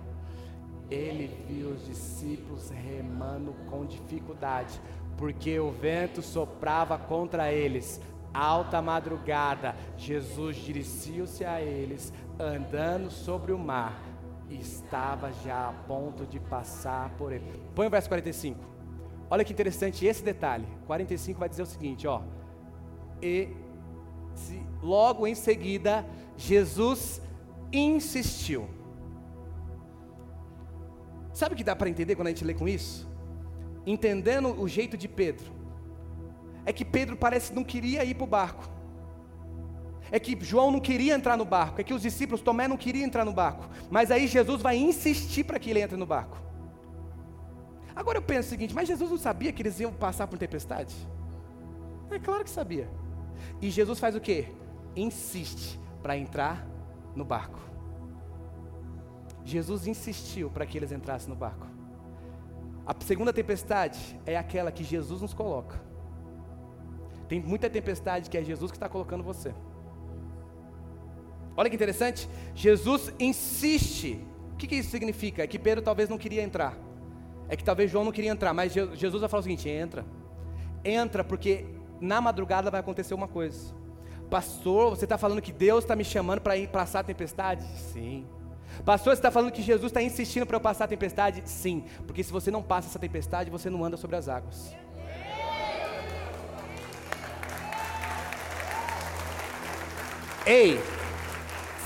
ele 0.91 1.27
viu 1.47 1.69
os 1.69 1.85
discípulos 1.85 2.69
remando 2.69 3.53
com 3.69 3.85
dificuldade, 3.85 4.79
porque 5.17 5.57
o 5.57 5.71
vento 5.71 6.21
soprava 6.21 6.97
contra 6.97 7.51
eles. 7.51 8.01
Alta 8.33 8.81
madrugada, 8.81 9.75
Jesus 9.97 10.57
dirigiu-se 10.57 11.45
a 11.45 11.61
eles, 11.61 12.13
andando 12.37 13.09
sobre 13.09 13.51
o 13.53 13.57
mar, 13.57 14.01
e 14.49 14.59
estava 14.59 15.31
já 15.31 15.69
a 15.69 15.73
ponto 15.73 16.25
de 16.25 16.39
passar 16.39 17.09
por 17.11 17.31
ele. 17.31 17.43
Põe 17.73 17.87
o 17.87 17.89
verso 17.89 18.09
45. 18.09 18.59
Olha 19.29 19.45
que 19.45 19.53
interessante 19.53 20.05
esse 20.05 20.21
detalhe. 20.21 20.67
45 20.87 21.39
vai 21.39 21.47
dizer 21.47 21.61
o 21.61 21.65
seguinte, 21.65 22.05
ó. 22.05 22.21
E 23.21 23.49
se, 24.35 24.61
logo 24.81 25.25
em 25.25 25.35
seguida, 25.35 26.05
Jesus 26.35 27.21
insistiu. 27.71 28.67
Sabe 31.33 31.53
o 31.53 31.57
que 31.57 31.63
dá 31.63 31.75
para 31.75 31.89
entender 31.89 32.15
quando 32.15 32.27
a 32.27 32.31
gente 32.31 32.43
lê 32.43 32.53
com 32.53 32.67
isso? 32.67 33.09
Entendendo 33.85 34.59
o 34.59 34.67
jeito 34.67 34.97
de 34.97 35.07
Pedro. 35.07 35.51
É 36.65 36.71
que 36.71 36.85
Pedro 36.85 37.15
parece 37.15 37.53
não 37.53 37.63
queria 37.63 38.03
ir 38.03 38.15
para 38.15 38.23
o 38.23 38.27
barco. 38.27 38.69
É 40.11 40.19
que 40.19 40.37
João 40.41 40.71
não 40.71 40.79
queria 40.79 41.15
entrar 41.15 41.37
no 41.37 41.45
barco. 41.45 41.79
É 41.79 41.83
que 41.83 41.93
os 41.93 42.01
discípulos, 42.01 42.41
Tomé 42.41 42.67
não 42.67 42.77
queria 42.77 43.03
entrar 43.03 43.23
no 43.23 43.31
barco. 43.31 43.67
Mas 43.89 44.11
aí 44.11 44.27
Jesus 44.27 44.61
vai 44.61 44.75
insistir 44.75 45.45
para 45.45 45.57
que 45.57 45.69
ele 45.69 45.81
entre 45.81 45.97
no 45.97 46.05
barco. 46.05 46.37
Agora 47.95 48.17
eu 48.17 48.21
penso 48.21 48.47
o 48.47 48.49
seguinte: 48.49 48.73
mas 48.73 48.87
Jesus 48.87 49.09
não 49.09 49.17
sabia 49.17 49.51
que 49.51 49.61
eles 49.61 49.79
iam 49.79 49.93
passar 49.93 50.27
por 50.27 50.37
tempestade? 50.37 50.93
É 52.09 52.19
claro 52.19 52.43
que 52.43 52.49
sabia. 52.49 52.89
E 53.61 53.69
Jesus 53.69 53.99
faz 53.99 54.15
o 54.15 54.19
que? 54.19 54.47
Insiste 54.95 55.79
para 56.03 56.17
entrar 56.17 56.67
no 57.15 57.23
barco. 57.23 57.70
Jesus 59.43 59.87
insistiu 59.87 60.49
para 60.49 60.65
que 60.65 60.77
eles 60.77 60.91
entrassem 60.91 61.29
no 61.29 61.35
barco. 61.35 61.67
A 62.85 62.95
segunda 63.03 63.31
tempestade 63.31 64.19
é 64.25 64.37
aquela 64.37 64.71
que 64.71 64.83
Jesus 64.83 65.21
nos 65.21 65.33
coloca. 65.33 65.81
Tem 67.27 67.39
muita 67.39 67.69
tempestade 67.69 68.29
que 68.29 68.37
é 68.37 68.43
Jesus 68.43 68.71
que 68.71 68.77
está 68.77 68.89
colocando 68.89 69.23
você. 69.23 69.53
Olha 71.55 71.69
que 71.69 71.75
interessante. 71.75 72.29
Jesus 72.53 73.13
insiste. 73.19 74.19
O 74.53 74.57
que, 74.57 74.67
que 74.67 74.75
isso 74.75 74.89
significa? 74.89 75.43
É 75.43 75.47
que 75.47 75.59
Pedro 75.59 75.83
talvez 75.83 76.09
não 76.09 76.17
queria 76.17 76.41
entrar. 76.41 76.77
É 77.47 77.55
que 77.55 77.63
talvez 77.63 77.91
João 77.91 78.03
não 78.05 78.11
queria 78.11 78.31
entrar. 78.31 78.53
Mas 78.53 78.73
Jesus 78.73 79.21
vai 79.21 79.29
falar 79.29 79.41
o 79.41 79.43
seguinte: 79.43 79.69
entra. 79.69 80.05
Entra, 80.83 81.23
porque 81.23 81.65
na 81.99 82.19
madrugada 82.19 82.71
vai 82.71 82.79
acontecer 82.79 83.13
uma 83.13 83.27
coisa. 83.27 83.73
Pastor, 84.29 84.89
você 84.91 85.05
está 85.05 85.17
falando 85.17 85.41
que 85.41 85.51
Deus 85.51 85.83
está 85.83 85.95
me 85.95 86.03
chamando 86.03 86.41
para 86.41 86.57
ir 86.57 86.69
passar 86.69 87.01
a 87.01 87.03
tempestade? 87.03 87.65
Sim. 87.77 88.25
Pastor, 88.85 89.13
você 89.13 89.19
está 89.19 89.31
falando 89.31 89.51
que 89.51 89.61
Jesus 89.61 89.91
está 89.91 90.01
insistindo 90.01 90.45
para 90.45 90.55
eu 90.55 90.61
passar 90.61 90.85
a 90.85 90.87
tempestade? 90.87 91.41
Sim, 91.45 91.85
porque 92.07 92.23
se 92.23 92.31
você 92.31 92.49
não 92.49 92.63
passa 92.63 92.87
essa 92.87 92.99
tempestade, 92.99 93.49
você 93.49 93.69
não 93.69 93.83
anda 93.83 93.97
sobre 93.97 94.15
as 94.15 94.27
águas. 94.27 94.73
Ei, 100.45 100.81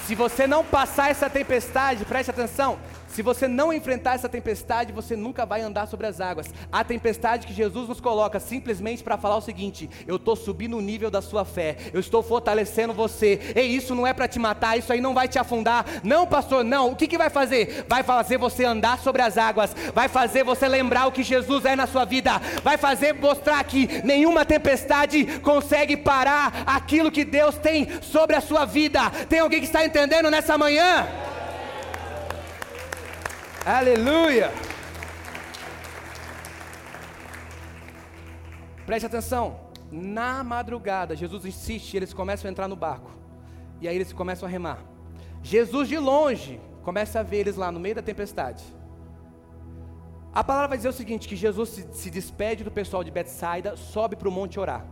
se 0.06 0.16
você 0.16 0.48
não 0.48 0.64
passar 0.64 1.10
essa 1.10 1.30
tempestade, 1.30 2.06
preste 2.06 2.30
atenção, 2.30 2.80
se 3.16 3.22
você 3.22 3.48
não 3.48 3.72
enfrentar 3.72 4.16
essa 4.16 4.28
tempestade, 4.28 4.92
você 4.92 5.16
nunca 5.16 5.46
vai 5.46 5.62
andar 5.62 5.88
sobre 5.88 6.06
as 6.06 6.20
águas. 6.20 6.48
A 6.70 6.84
tempestade 6.84 7.48
que 7.48 7.54
Jesus 7.54 7.88
nos 7.88 8.02
coloca 8.02 8.42
simplesmente 8.42 9.02
para 9.02 9.18
falar 9.18 9.38
o 9.38 9.42
seguinte: 9.42 9.90
eu 10.06 10.18
estou 10.18 10.36
subindo 10.36 10.76
o 10.76 10.82
nível 10.82 11.10
da 11.10 11.22
sua 11.22 11.46
fé, 11.46 11.78
eu 11.94 12.02
estou 12.02 12.22
fortalecendo 12.22 12.94
você. 12.94 13.40
E 13.56 13.62
isso 13.62 13.96
não 13.96 14.06
é 14.06 14.12
para 14.12 14.28
te 14.28 14.38
matar, 14.38 14.78
isso 14.78 14.92
aí 14.92 15.00
não 15.00 15.14
vai 15.14 15.30
te 15.30 15.40
afundar. 15.40 15.86
Não, 16.04 16.28
pastor, 16.28 16.62
não. 16.62 16.92
O 16.92 16.96
que, 16.96 17.08
que 17.08 17.18
vai 17.18 17.30
fazer? 17.30 17.86
Vai 17.88 18.04
fazer 18.04 18.38
você 18.38 18.66
andar 18.66 19.00
sobre 19.00 19.22
as 19.22 19.38
águas, 19.38 19.74
vai 19.94 20.10
fazer 20.10 20.44
você 20.44 20.68
lembrar 20.68 21.08
o 21.08 21.12
que 21.14 21.24
Jesus 21.24 21.64
é 21.64 21.74
na 21.74 21.88
sua 21.88 22.04
vida, 22.04 22.42
vai 22.62 22.78
fazer 22.78 23.14
mostrar 23.14 23.64
que 23.64 24.02
nenhuma 24.04 24.44
tempestade 24.44 25.40
consegue 25.40 25.96
parar 25.96 26.64
aquilo 26.66 27.10
que 27.10 27.24
Deus 27.24 27.58
tem 27.58 27.88
sobre 28.02 28.36
a 28.36 28.42
sua 28.42 28.66
vida. 28.66 29.10
Tem 29.30 29.40
alguém 29.40 29.62
que 29.62 29.68
está 29.68 29.86
entendendo 29.86 30.30
nessa 30.30 30.58
manhã? 30.58 31.08
Aleluia! 33.66 34.52
Preste 38.86 39.08
atenção. 39.08 39.60
Na 39.92 40.44
madrugada, 40.44 41.16
Jesus 41.16 41.46
insiste, 41.46 41.96
eles 41.98 42.14
começam 42.14 42.48
a 42.48 42.52
entrar 42.52 42.68
no 42.68 42.76
barco. 42.76 43.10
E 43.82 43.88
aí 43.88 43.96
eles 43.96 44.14
começam 44.14 44.48
a 44.48 44.52
remar. 44.52 44.86
Jesus 45.42 45.88
de 45.88 45.98
longe 45.98 46.62
começa 46.84 47.22
a 47.22 47.24
ver 47.24 47.38
eles 47.38 47.56
lá 47.56 47.72
no 47.72 47.80
meio 47.80 47.96
da 47.96 48.04
tempestade. 48.04 48.64
A 50.32 50.44
palavra 50.44 50.68
vai 50.68 50.78
dizer 50.78 50.90
o 50.90 50.94
seguinte: 50.94 51.28
que 51.28 51.36
Jesus 51.36 51.70
se, 51.70 51.88
se 51.92 52.12
despede 52.12 52.64
do 52.64 52.70
pessoal 52.70 53.04
de 53.04 53.10
Betsaida, 53.10 53.76
sobe 53.76 54.16
para 54.16 54.30
o 54.30 54.32
monte 54.32 54.60
orar. 54.60 54.86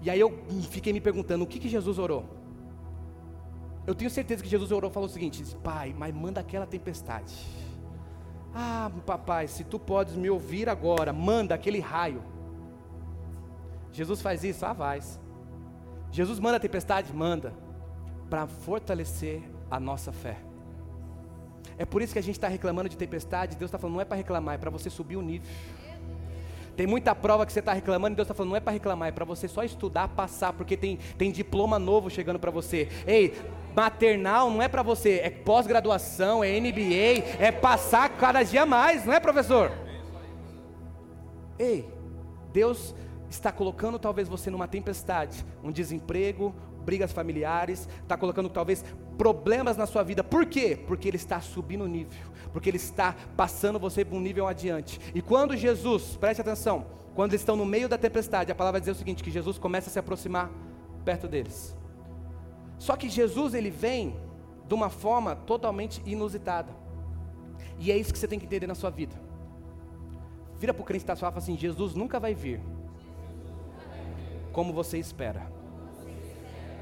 E 0.00 0.10
aí 0.10 0.18
eu 0.18 0.42
fiquei 0.72 0.92
me 0.92 1.00
perguntando: 1.00 1.44
o 1.44 1.46
que, 1.46 1.60
que 1.60 1.68
Jesus 1.68 2.00
orou? 2.00 2.24
Eu 3.86 3.94
tenho 3.94 4.10
certeza 4.10 4.42
que 4.42 4.48
Jesus 4.48 4.72
orou 4.72 4.90
e 4.90 4.92
falou 4.92 5.08
o 5.08 5.12
seguinte: 5.12 5.44
Pai, 5.62 5.94
mas 5.96 6.12
manda 6.12 6.40
aquela 6.40 6.66
tempestade 6.66 7.61
ah, 8.54 8.90
papai, 9.06 9.48
se 9.48 9.64
tu 9.64 9.78
podes 9.78 10.14
me 10.14 10.28
ouvir 10.28 10.68
agora, 10.68 11.12
manda 11.12 11.54
aquele 11.54 11.80
raio. 11.80 12.22
Jesus 13.92 14.20
faz 14.20 14.44
isso? 14.44 14.64
Ah, 14.64 14.72
vai. 14.72 15.00
Jesus 16.10 16.38
manda 16.38 16.56
a 16.56 16.60
tempestade? 16.60 17.14
Manda. 17.14 17.54
Para 18.28 18.46
fortalecer 18.46 19.42
a 19.70 19.80
nossa 19.80 20.12
fé. 20.12 20.38
É 21.78 21.84
por 21.84 22.02
isso 22.02 22.12
que 22.12 22.18
a 22.18 22.22
gente 22.22 22.36
está 22.36 22.48
reclamando 22.48 22.88
de 22.88 22.96
tempestade. 22.96 23.56
Deus 23.56 23.68
está 23.68 23.78
falando, 23.78 23.94
não 23.94 24.00
é 24.00 24.04
para 24.04 24.16
reclamar, 24.16 24.54
é 24.54 24.58
para 24.58 24.70
você 24.70 24.90
subir 24.90 25.16
o 25.16 25.22
nível. 25.22 25.48
Tem 26.76 26.86
muita 26.86 27.14
prova 27.14 27.44
que 27.44 27.52
você 27.52 27.58
está 27.58 27.72
reclamando 27.72 28.14
e 28.14 28.16
Deus 28.16 28.26
está 28.26 28.34
falando, 28.34 28.50
não 28.50 28.56
é 28.56 28.60
para 28.60 28.72
reclamar, 28.72 29.08
é 29.08 29.12
para 29.12 29.24
você 29.24 29.46
só 29.46 29.62
estudar, 29.62 30.08
passar, 30.08 30.54
porque 30.54 30.76
tem, 30.76 30.98
tem 31.18 31.30
diploma 31.30 31.78
novo 31.78 32.08
chegando 32.08 32.38
para 32.38 32.50
você. 32.50 32.88
Ei, 33.06 33.34
maternal 33.74 34.50
não 34.50 34.62
é 34.62 34.68
para 34.68 34.82
você, 34.82 35.20
é 35.22 35.30
pós-graduação, 35.30 36.42
é 36.42 36.60
MBA, 36.60 37.24
é 37.38 37.50
passar 37.50 38.08
cada 38.10 38.42
dia 38.42 38.66
mais, 38.66 39.04
não 39.04 39.12
é, 39.12 39.20
professor? 39.20 39.72
Ei, 41.58 41.88
Deus 42.52 42.94
está 43.30 43.50
colocando 43.50 43.98
talvez 43.98 44.28
você 44.28 44.50
numa 44.50 44.68
tempestade, 44.68 45.44
um 45.62 45.70
desemprego, 45.70 46.54
brigas 46.84 47.12
familiares, 47.12 47.88
está 48.02 48.16
colocando 48.16 48.48
talvez 48.48 48.84
problemas 49.16 49.76
na 49.76 49.86
sua 49.86 50.02
vida. 50.02 50.22
Por 50.22 50.46
quê? 50.46 50.78
Porque 50.86 51.08
Ele 51.08 51.16
está 51.16 51.40
subindo 51.40 51.84
o 51.84 51.88
nível, 51.88 52.18
porque 52.52 52.68
Ele 52.68 52.76
está 52.76 53.14
passando 53.36 53.78
você 53.78 54.04
para 54.04 54.16
um 54.16 54.20
nível 54.20 54.46
adiante. 54.46 55.00
E 55.14 55.22
quando 55.22 55.56
Jesus, 55.56 56.16
preste 56.16 56.40
atenção, 56.40 56.86
quando 57.14 57.32
eles 57.32 57.42
estão 57.42 57.56
no 57.56 57.66
meio 57.66 57.88
da 57.88 57.98
tempestade, 57.98 58.50
a 58.50 58.54
palavra 58.54 58.80
dizer 58.80 58.92
o 58.92 58.94
seguinte: 58.94 59.22
que 59.22 59.30
Jesus 59.30 59.58
começa 59.58 59.90
a 59.90 59.92
se 59.92 59.98
aproximar 59.98 60.50
perto 61.04 61.28
deles. 61.28 61.76
Só 62.82 62.96
que 62.96 63.08
Jesus 63.08 63.54
ele 63.54 63.70
vem 63.70 64.16
de 64.66 64.74
uma 64.74 64.90
forma 64.90 65.36
totalmente 65.36 66.02
inusitada. 66.04 66.72
E 67.78 67.92
é 67.92 67.96
isso 67.96 68.12
que 68.12 68.18
você 68.18 68.26
tem 68.26 68.40
que 68.40 68.44
entender 68.44 68.66
na 68.66 68.74
sua 68.74 68.90
vida. 68.90 69.14
Vira 70.58 70.74
para 70.74 70.82
o 70.82 70.84
crente 70.84 71.04
que 71.04 71.12
está 71.12 71.14
fala 71.14 71.38
assim: 71.38 71.56
Jesus 71.56 71.94
nunca 71.94 72.18
vai 72.18 72.34
vir 72.34 72.60
como 74.52 74.72
você 74.72 74.98
espera. 74.98 75.46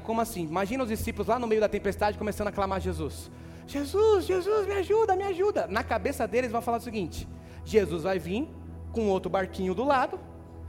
Como 0.03 0.19
assim? 0.19 0.41
Imagina 0.41 0.81
os 0.81 0.89
discípulos 0.89 1.27
lá 1.27 1.37
no 1.37 1.45
meio 1.45 1.61
da 1.61 1.69
tempestade 1.69 2.17
começando 2.17 2.47
a 2.47 2.51
clamar 2.51 2.77
a 2.77 2.81
Jesus: 2.81 3.29
Jesus, 3.67 4.25
Jesus, 4.25 4.65
me 4.65 4.73
ajuda, 4.73 5.15
me 5.15 5.23
ajuda. 5.25 5.67
Na 5.67 5.83
cabeça 5.83 6.27
deles 6.27 6.51
vão 6.51 6.63
falar 6.63 6.77
o 6.77 6.81
seguinte: 6.81 7.27
Jesus 7.63 8.01
vai 8.01 8.17
vir 8.17 8.49
com 8.91 9.07
outro 9.07 9.29
barquinho 9.29 9.75
do 9.75 9.83
lado, 9.83 10.19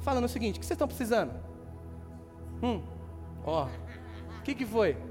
falando 0.01 0.27
o 0.27 0.29
seguinte: 0.29 0.59
o 0.59 0.61
que 0.61 0.67
vocês 0.67 0.77
estão 0.77 0.87
precisando? 0.87 1.33
Hum, 2.63 2.83
ó, 3.47 3.65
o 4.39 4.43
que, 4.43 4.55
que 4.55 4.67
foi? 4.67 5.11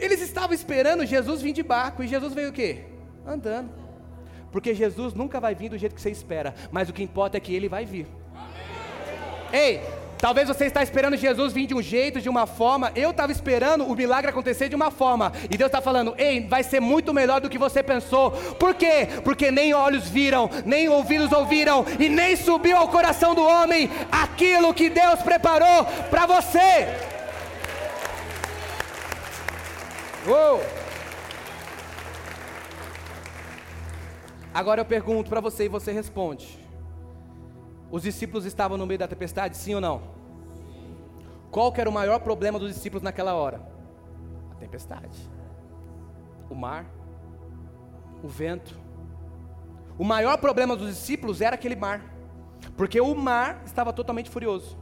Eles 0.00 0.20
estavam 0.20 0.54
esperando 0.54 1.04
Jesus 1.04 1.42
vir 1.42 1.52
de 1.52 1.62
barco, 1.62 2.02
e 2.02 2.08
Jesus 2.08 2.32
veio 2.32 2.50
o 2.50 2.52
quê? 2.52 2.84
Andando. 3.26 3.70
Porque 4.50 4.74
Jesus 4.74 5.14
nunca 5.14 5.38
vai 5.38 5.54
vir 5.54 5.68
do 5.68 5.78
jeito 5.78 5.94
que 5.94 6.00
você 6.00 6.10
espera, 6.10 6.54
mas 6.72 6.88
o 6.88 6.92
que 6.92 7.02
importa 7.02 7.36
é 7.36 7.40
que 7.40 7.54
ele 7.54 7.68
vai 7.68 7.84
vir. 7.84 8.06
Ei, 9.52 9.80
Talvez 10.20 10.46
você 10.46 10.66
está 10.66 10.82
esperando 10.82 11.16
Jesus 11.16 11.54
vir 11.54 11.66
de 11.66 11.74
um 11.74 11.80
jeito, 11.80 12.20
de 12.20 12.28
uma 12.28 12.46
forma. 12.46 12.92
Eu 12.94 13.10
estava 13.10 13.32
esperando 13.32 13.86
o 13.86 13.96
milagre 13.96 14.28
acontecer 14.28 14.68
de 14.68 14.76
uma 14.76 14.90
forma. 14.90 15.32
E 15.50 15.56
Deus 15.56 15.68
está 15.68 15.80
falando: 15.80 16.14
ei, 16.18 16.46
vai 16.46 16.62
ser 16.62 16.78
muito 16.78 17.14
melhor 17.14 17.40
do 17.40 17.48
que 17.48 17.56
você 17.56 17.82
pensou. 17.82 18.30
Por 18.30 18.74
quê? 18.74 19.08
Porque 19.24 19.50
nem 19.50 19.72
olhos 19.72 20.08
viram, 20.08 20.50
nem 20.66 20.90
ouvidos 20.90 21.32
ouviram, 21.32 21.86
e 21.98 22.10
nem 22.10 22.36
subiu 22.36 22.76
ao 22.76 22.88
coração 22.88 23.34
do 23.34 23.42
homem 23.42 23.88
aquilo 24.12 24.74
que 24.74 24.90
Deus 24.90 25.22
preparou 25.22 25.86
para 26.10 26.26
você. 26.26 27.10
Uou! 30.26 30.60
Agora 34.52 34.80
eu 34.80 34.84
pergunto 34.84 35.30
para 35.30 35.40
você 35.40 35.64
e 35.64 35.68
você 35.68 35.92
responde. 35.92 36.58
Os 37.90 38.02
discípulos 38.02 38.44
estavam 38.44 38.76
no 38.76 38.86
meio 38.86 38.98
da 38.98 39.08
tempestade, 39.08 39.56
sim 39.56 39.74
ou 39.74 39.80
não? 39.80 40.02
Qual 41.50 41.72
era 41.76 41.88
o 41.88 41.92
maior 41.92 42.20
problema 42.20 42.58
dos 42.58 42.72
discípulos 42.74 43.02
naquela 43.02 43.34
hora? 43.34 43.60
A 44.50 44.54
tempestade. 44.56 45.16
O 46.50 46.54
mar, 46.54 46.84
o 48.22 48.28
vento. 48.28 48.78
O 49.98 50.04
maior 50.04 50.36
problema 50.38 50.76
dos 50.76 50.88
discípulos 50.88 51.40
era 51.40 51.54
aquele 51.54 51.76
mar, 51.76 52.04
porque 52.76 53.00
o 53.00 53.14
mar 53.14 53.62
estava 53.64 53.92
totalmente 53.92 54.28
furioso. 54.28 54.78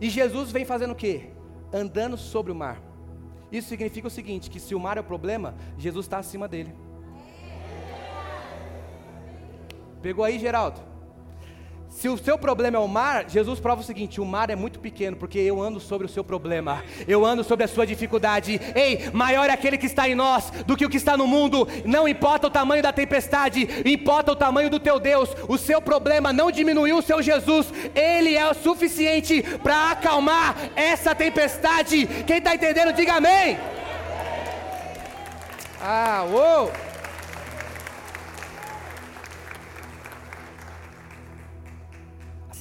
E 0.00 0.10
Jesus 0.10 0.52
vem 0.52 0.64
fazendo 0.64 0.92
o 0.92 0.96
quê? 0.96 1.30
Andando 1.72 2.16
sobre 2.16 2.52
o 2.52 2.54
mar. 2.54 2.91
Isso 3.52 3.68
significa 3.68 4.08
o 4.08 4.10
seguinte: 4.10 4.50
que 4.50 4.58
se 4.58 4.74
o 4.74 4.80
mar 4.80 4.96
é 4.96 5.00
o 5.00 5.04
problema, 5.04 5.54
Jesus 5.78 6.06
está 6.06 6.18
acima 6.18 6.48
dele. 6.48 6.74
Pegou 10.00 10.24
aí, 10.24 10.38
Geraldo? 10.38 10.91
Se 11.92 12.08
o 12.08 12.16
seu 12.16 12.38
problema 12.38 12.78
é 12.78 12.80
o 12.80 12.88
mar, 12.88 13.28
Jesus 13.28 13.60
prova 13.60 13.82
o 13.82 13.84
seguinte: 13.84 14.20
o 14.20 14.24
mar 14.24 14.48
é 14.50 14.56
muito 14.56 14.80
pequeno, 14.80 15.16
porque 15.16 15.38
eu 15.38 15.60
ando 15.60 15.78
sobre 15.78 16.06
o 16.06 16.10
seu 16.10 16.24
problema, 16.24 16.82
eu 17.06 17.24
ando 17.24 17.44
sobre 17.44 17.64
a 17.64 17.68
sua 17.68 17.86
dificuldade. 17.86 18.58
Ei, 18.74 19.10
maior 19.12 19.48
é 19.48 19.52
aquele 19.52 19.76
que 19.76 19.86
está 19.86 20.08
em 20.08 20.14
nós 20.14 20.50
do 20.66 20.76
que 20.76 20.86
o 20.86 20.88
que 20.88 20.96
está 20.96 21.16
no 21.16 21.26
mundo. 21.26 21.68
Não 21.84 22.08
importa 22.08 22.46
o 22.46 22.50
tamanho 22.50 22.82
da 22.82 22.92
tempestade, 22.92 23.68
importa 23.84 24.32
o 24.32 24.36
tamanho 24.36 24.70
do 24.70 24.80
teu 24.80 24.98
Deus. 24.98 25.30
O 25.46 25.58
seu 25.58 25.80
problema 25.82 26.32
não 26.32 26.50
diminuiu 26.50 26.98
o 26.98 27.02
seu 27.02 27.22
Jesus, 27.22 27.72
ele 27.94 28.34
é 28.34 28.48
o 28.48 28.54
suficiente 28.54 29.42
para 29.62 29.90
acalmar 29.90 30.56
essa 30.74 31.14
tempestade. 31.14 32.06
Quem 32.26 32.38
está 32.38 32.54
entendendo, 32.54 32.92
diga 32.94 33.14
amém. 33.14 33.58
Ah, 35.80 36.24
uou! 36.30 36.91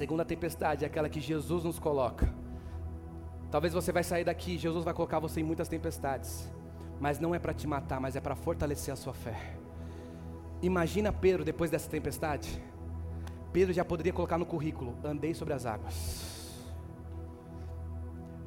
Segunda 0.01 0.25
tempestade 0.25 0.83
é 0.83 0.87
aquela 0.87 1.07
que 1.07 1.21
Jesus 1.21 1.63
nos 1.63 1.77
coloca. 1.77 2.27
Talvez 3.51 3.71
você 3.71 3.91
vai 3.91 4.03
sair 4.03 4.23
daqui, 4.23 4.57
Jesus 4.57 4.83
vai 4.83 4.95
colocar 4.95 5.19
você 5.19 5.41
em 5.41 5.43
muitas 5.43 5.67
tempestades, 5.67 6.51
mas 6.99 7.19
não 7.19 7.35
é 7.35 7.37
para 7.37 7.53
te 7.53 7.67
matar, 7.67 8.01
mas 8.01 8.15
é 8.15 8.19
para 8.19 8.35
fortalecer 8.35 8.91
a 8.91 8.97
sua 8.97 9.13
fé. 9.13 9.53
Imagina 10.59 11.13
Pedro 11.13 11.45
depois 11.45 11.69
dessa 11.69 11.87
tempestade. 11.87 12.49
Pedro 13.53 13.71
já 13.71 13.85
poderia 13.85 14.11
colocar 14.11 14.39
no 14.39 14.45
currículo: 14.45 14.97
andei 15.03 15.35
sobre 15.35 15.53
as 15.53 15.67
águas. 15.67 16.65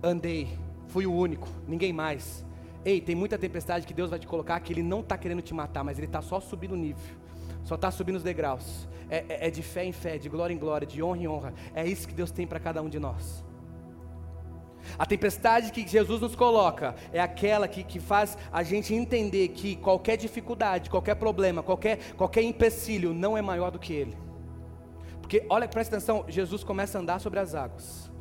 Andei, 0.03 0.59
fui 0.88 1.07
o 1.07 1.14
único, 1.14 1.47
ninguém 1.69 1.93
mais. 1.93 2.45
Ei, 2.85 3.01
tem 3.01 3.14
muita 3.14 3.38
tempestade 3.38 3.87
que 3.87 3.95
Deus 3.95 4.11
vai 4.11 4.19
te 4.19 4.27
colocar 4.27 4.59
que 4.59 4.73
Ele 4.73 4.83
não 4.83 4.99
está 4.99 5.17
querendo 5.17 5.40
te 5.40 5.55
matar, 5.55 5.85
mas 5.85 5.99
Ele 5.99 6.09
está 6.09 6.21
só 6.21 6.40
subindo 6.40 6.73
o 6.73 6.77
nível, 6.77 7.14
só 7.64 7.74
está 7.74 7.90
subindo 7.90 8.16
os 8.16 8.22
degraus 8.22 8.88
é, 9.11 9.24
é, 9.29 9.48
é 9.48 9.50
de 9.50 9.62
fé 9.62 9.85
em 9.85 9.92
fé, 9.92 10.18
de 10.18 10.29
glória 10.29 10.55
em 10.55 10.59
glória, 10.59 10.87
de 10.87 11.03
honra 11.03 11.18
em 11.18 11.29
honra. 11.29 11.55
É 11.74 11.87
isso 11.87 12.09
que 12.09 12.14
Deus 12.14 12.31
tem 12.31 12.46
para 12.46 12.59
cada 12.59 12.83
um 12.83 12.88
de 12.88 12.98
nós. 12.98 13.44
A 14.98 15.07
tempestade 15.07 15.72
que 15.72 15.87
Jesus 15.87 16.20
nos 16.20 16.37
coloca 16.37 16.94
é 17.12 17.20
aquela 17.20 17.66
que, 17.66 17.83
que 17.83 17.98
faz 17.98 18.37
a 18.53 18.62
gente 18.62 18.94
entender 18.94 19.48
que 19.48 19.77
qualquer 19.77 20.16
dificuldade, 20.16 20.90
qualquer 20.90 21.14
problema, 21.14 21.62
qualquer, 21.62 22.14
qualquer 22.14 22.42
empecilho 22.42 23.14
não 23.14 23.37
é 23.37 23.42
maior 23.42 23.70
do 23.70 23.79
que 23.79 23.92
Ele. 23.92 24.16
Porque, 25.20 25.46
olha, 25.48 25.66
presta 25.66 25.96
atenção, 25.96 26.24
Jesus 26.29 26.62
começa 26.62 26.98
a 26.98 27.00
andar 27.00 27.18
sobre 27.18 27.40
as 27.40 27.55
águas. 27.55 28.12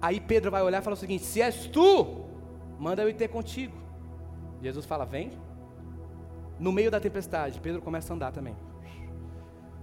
Aí 0.00 0.18
Pedro 0.18 0.50
vai 0.50 0.62
olhar 0.62 0.80
e 0.80 0.84
fala 0.84 0.94
o 0.94 0.98
seguinte: 0.98 1.24
Se 1.24 1.42
és 1.42 1.66
tu, 1.66 2.24
manda 2.78 3.02
eu 3.02 3.08
ir 3.08 3.14
ter 3.14 3.28
contigo. 3.28 3.76
Jesus 4.62 4.86
fala: 4.86 5.04
Vem. 5.04 5.30
No 6.62 6.70
meio 6.70 6.92
da 6.92 7.00
tempestade, 7.00 7.58
Pedro 7.58 7.82
começa 7.82 8.12
a 8.12 8.14
andar 8.14 8.30
também. 8.30 8.56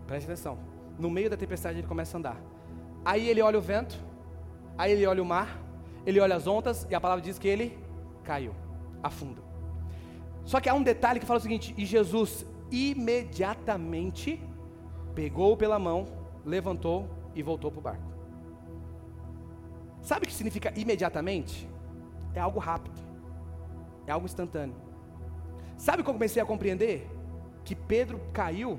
Preste 0.08 0.28
atenção. 0.28 0.58
No 0.98 1.10
meio 1.10 1.30
da 1.30 1.36
tempestade 1.36 1.80
ele 1.80 1.86
começa 1.86 2.15
a 2.15 2.20
andar. 2.20 2.42
Aí 3.04 3.28
ele 3.28 3.42
olha 3.42 3.60
o 3.60 3.62
vento, 3.62 4.02
aí 4.78 4.94
ele 4.94 5.06
olha 5.06 5.22
o 5.22 5.26
mar, 5.26 5.62
ele 6.06 6.22
olha 6.22 6.38
as 6.38 6.48
ondas 6.48 6.88
e 6.89 6.96
a 6.96 7.02
palavra 7.02 7.22
diz 7.22 7.38
que 7.38 7.50
ele 7.50 7.78
caiu, 8.24 8.56
afunda. 9.04 9.42
Só 10.46 10.62
que 10.62 10.70
há 10.70 10.74
um 10.74 10.82
detalhe 10.82 11.20
que 11.20 11.26
fala 11.26 11.39
o 11.39 11.42
seguinte: 11.42 11.76
e 11.78 11.86
Jesus 11.86 12.46
imediatamente 12.72 14.42
pegou-o 15.13 15.58
pela 15.58 15.78
mão, 15.78 16.08
levantou 16.46 17.10
e 17.36 17.44
voltou 17.44 17.70
para 17.72 17.80
o 17.80 17.84
barco. 17.84 18.10
Sabe 20.02 20.24
o 20.24 20.30
que 20.30 20.34
significa 20.34 20.72
imediatamente? 20.80 21.70
É 22.34 22.39
algo 22.39 22.58
rápido, 22.58 23.02
é 24.08 24.13
algo 24.13 24.26
instantâneo. 24.26 24.88
Sabe 25.80 26.04
como 26.04 26.18
comecei 26.18 26.42
a 26.42 26.46
compreender? 26.46 27.10
Que 27.63 27.74
Pedro 27.74 28.20
caiu 28.34 28.78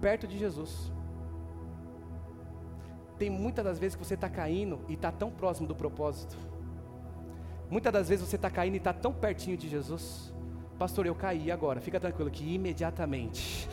perto 0.00 0.26
de 0.26 0.36
Jesus. 0.36 0.90
Tem 3.16 3.30
muitas 3.30 3.64
das 3.64 3.78
vezes 3.78 3.94
que 3.94 4.04
você 4.04 4.14
está 4.14 4.28
caindo 4.28 4.80
e 4.88 4.94
está 4.94 5.12
tão 5.12 5.30
próximo 5.30 5.68
do 5.68 5.74
propósito. 5.76 6.36
Muitas 7.70 7.92
das 7.92 8.08
vezes 8.08 8.28
você 8.28 8.34
está 8.34 8.50
caindo 8.50 8.74
e 8.74 8.78
está 8.78 8.92
tão 8.92 9.12
pertinho 9.12 9.56
de 9.56 9.68
Jesus. 9.68 10.34
Pastor, 10.76 11.06
eu 11.06 11.14
caí 11.14 11.48
agora. 11.48 11.80
Fica 11.80 12.00
tranquilo 12.00 12.28
que 12.28 12.54
imediatamente 12.54 13.68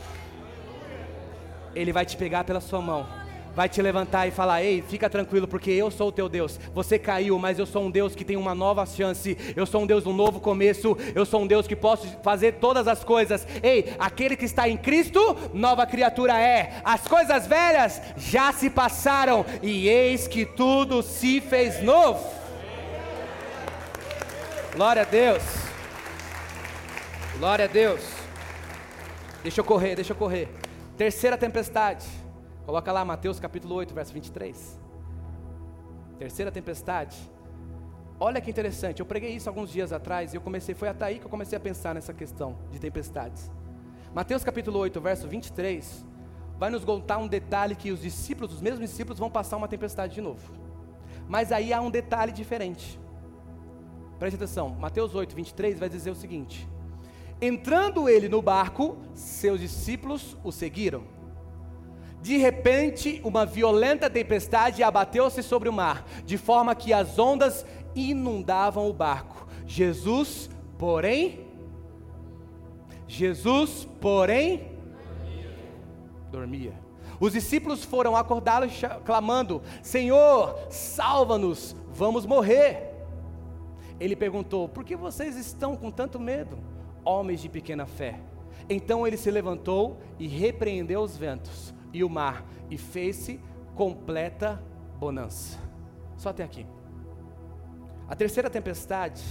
Ele 1.74 1.92
vai 1.92 2.06
te 2.06 2.16
pegar 2.16 2.44
pela 2.44 2.60
sua 2.60 2.80
mão 2.80 3.04
vai 3.54 3.68
te 3.68 3.80
levantar 3.82 4.26
e 4.26 4.30
falar: 4.30 4.62
Ei, 4.62 4.82
fica 4.82 5.08
tranquilo, 5.08 5.48
porque 5.48 5.70
eu 5.70 5.90
sou 5.90 6.08
o 6.08 6.12
teu 6.12 6.28
Deus. 6.28 6.58
Você 6.74 6.98
caiu, 6.98 7.38
mas 7.38 7.58
eu 7.58 7.66
sou 7.66 7.84
um 7.84 7.90
Deus 7.90 8.14
que 8.14 8.24
tem 8.24 8.36
uma 8.36 8.54
nova 8.54 8.84
chance. 8.86 9.36
Eu 9.54 9.66
sou 9.66 9.82
um 9.82 9.86
Deus 9.86 10.04
do 10.04 10.10
um 10.10 10.14
novo 10.14 10.40
começo. 10.40 10.96
Eu 11.14 11.24
sou 11.24 11.42
um 11.42 11.46
Deus 11.46 11.66
que 11.66 11.76
posso 11.76 12.06
fazer 12.22 12.54
todas 12.54 12.86
as 12.86 13.04
coisas. 13.04 13.46
Ei, 13.62 13.94
aquele 13.98 14.36
que 14.36 14.44
está 14.44 14.68
em 14.68 14.76
Cristo, 14.76 15.36
nova 15.52 15.86
criatura 15.86 16.38
é. 16.38 16.80
As 16.84 17.06
coisas 17.06 17.46
velhas 17.46 18.00
já 18.16 18.52
se 18.52 18.70
passaram, 18.70 19.44
e 19.62 19.88
eis 19.88 20.26
que 20.26 20.44
tudo 20.44 21.02
se 21.02 21.40
fez 21.40 21.82
novo. 21.82 22.24
Glória 24.74 25.02
a 25.02 25.04
Deus. 25.04 25.42
Glória 27.38 27.64
a 27.64 27.68
Deus. 27.68 28.00
Deixa 29.42 29.60
eu 29.60 29.64
correr, 29.64 29.94
deixa 29.94 30.12
eu 30.12 30.16
correr. 30.16 30.48
Terceira 30.96 31.36
tempestade. 31.36 32.19
Coloca 32.70 32.92
lá 32.92 33.04
Mateus 33.04 33.40
capítulo 33.40 33.74
8, 33.74 33.92
verso 33.92 34.12
23. 34.12 34.78
Terceira 36.20 36.52
tempestade. 36.52 37.16
Olha 38.20 38.40
que 38.40 38.48
interessante, 38.48 39.00
eu 39.00 39.06
preguei 39.06 39.34
isso 39.34 39.48
alguns 39.48 39.72
dias 39.72 39.92
atrás 39.92 40.32
e 40.32 40.36
eu 40.36 40.40
comecei, 40.40 40.72
foi 40.72 40.88
até 40.88 41.06
aí 41.06 41.18
que 41.18 41.26
eu 41.26 41.28
comecei 41.28 41.56
a 41.56 41.60
pensar 41.60 41.96
nessa 41.96 42.14
questão 42.14 42.56
de 42.70 42.78
tempestades. 42.78 43.50
Mateus 44.14 44.44
capítulo 44.44 44.78
8, 44.78 45.00
verso 45.00 45.26
23, 45.26 46.06
vai 46.60 46.70
nos 46.70 46.84
contar 46.84 47.18
um 47.18 47.26
detalhe 47.26 47.74
que 47.74 47.90
os 47.90 48.02
discípulos, 48.02 48.54
os 48.54 48.60
mesmos 48.60 48.88
discípulos, 48.88 49.18
vão 49.18 49.28
passar 49.28 49.56
uma 49.56 49.66
tempestade 49.66 50.14
de 50.14 50.20
novo. 50.20 50.52
Mas 51.28 51.50
aí 51.50 51.72
há 51.72 51.80
um 51.80 51.90
detalhe 51.90 52.30
diferente. 52.30 53.00
Preste 54.16 54.36
atenção, 54.36 54.68
Mateus 54.68 55.12
8, 55.12 55.34
23 55.34 55.76
vai 55.80 55.88
dizer 55.88 56.12
o 56.12 56.14
seguinte: 56.14 56.68
Entrando 57.42 58.08
ele 58.08 58.28
no 58.28 58.40
barco, 58.40 58.96
seus 59.12 59.58
discípulos 59.58 60.36
o 60.44 60.52
seguiram. 60.52 61.18
De 62.22 62.36
repente, 62.36 63.20
uma 63.24 63.46
violenta 63.46 64.10
tempestade 64.10 64.82
abateu-se 64.82 65.42
sobre 65.42 65.68
o 65.68 65.72
mar, 65.72 66.06
de 66.24 66.36
forma 66.36 66.74
que 66.74 66.92
as 66.92 67.18
ondas 67.18 67.64
inundavam 67.94 68.88
o 68.88 68.92
barco. 68.92 69.46
Jesus, 69.66 70.50
porém, 70.78 71.46
Jesus, 73.08 73.88
porém, 74.00 74.70
dormia. 76.30 76.74
Os 77.18 77.32
discípulos 77.32 77.84
foram 77.84 78.14
acordá-lo 78.14 78.66
clamando: 79.04 79.62
Senhor, 79.82 80.58
salva-nos, 80.68 81.74
vamos 81.88 82.26
morrer. 82.26 82.90
Ele 83.98 84.14
perguntou: 84.14 84.68
Por 84.68 84.84
que 84.84 84.94
vocês 84.94 85.36
estão 85.36 85.74
com 85.74 85.90
tanto 85.90 86.20
medo, 86.20 86.58
homens 87.02 87.40
de 87.40 87.48
pequena 87.48 87.86
fé? 87.86 88.20
Então 88.68 89.06
ele 89.06 89.16
se 89.16 89.30
levantou 89.30 89.98
e 90.18 90.28
repreendeu 90.28 91.00
os 91.00 91.16
ventos 91.16 91.74
e 91.92 92.04
o 92.04 92.08
mar, 92.08 92.44
e 92.70 92.78
fez-se 92.78 93.40
completa 93.74 94.62
bonança. 94.98 95.58
Só 96.16 96.30
até 96.30 96.44
aqui. 96.44 96.66
A 98.08 98.14
terceira 98.14 98.50
tempestade 98.50 99.22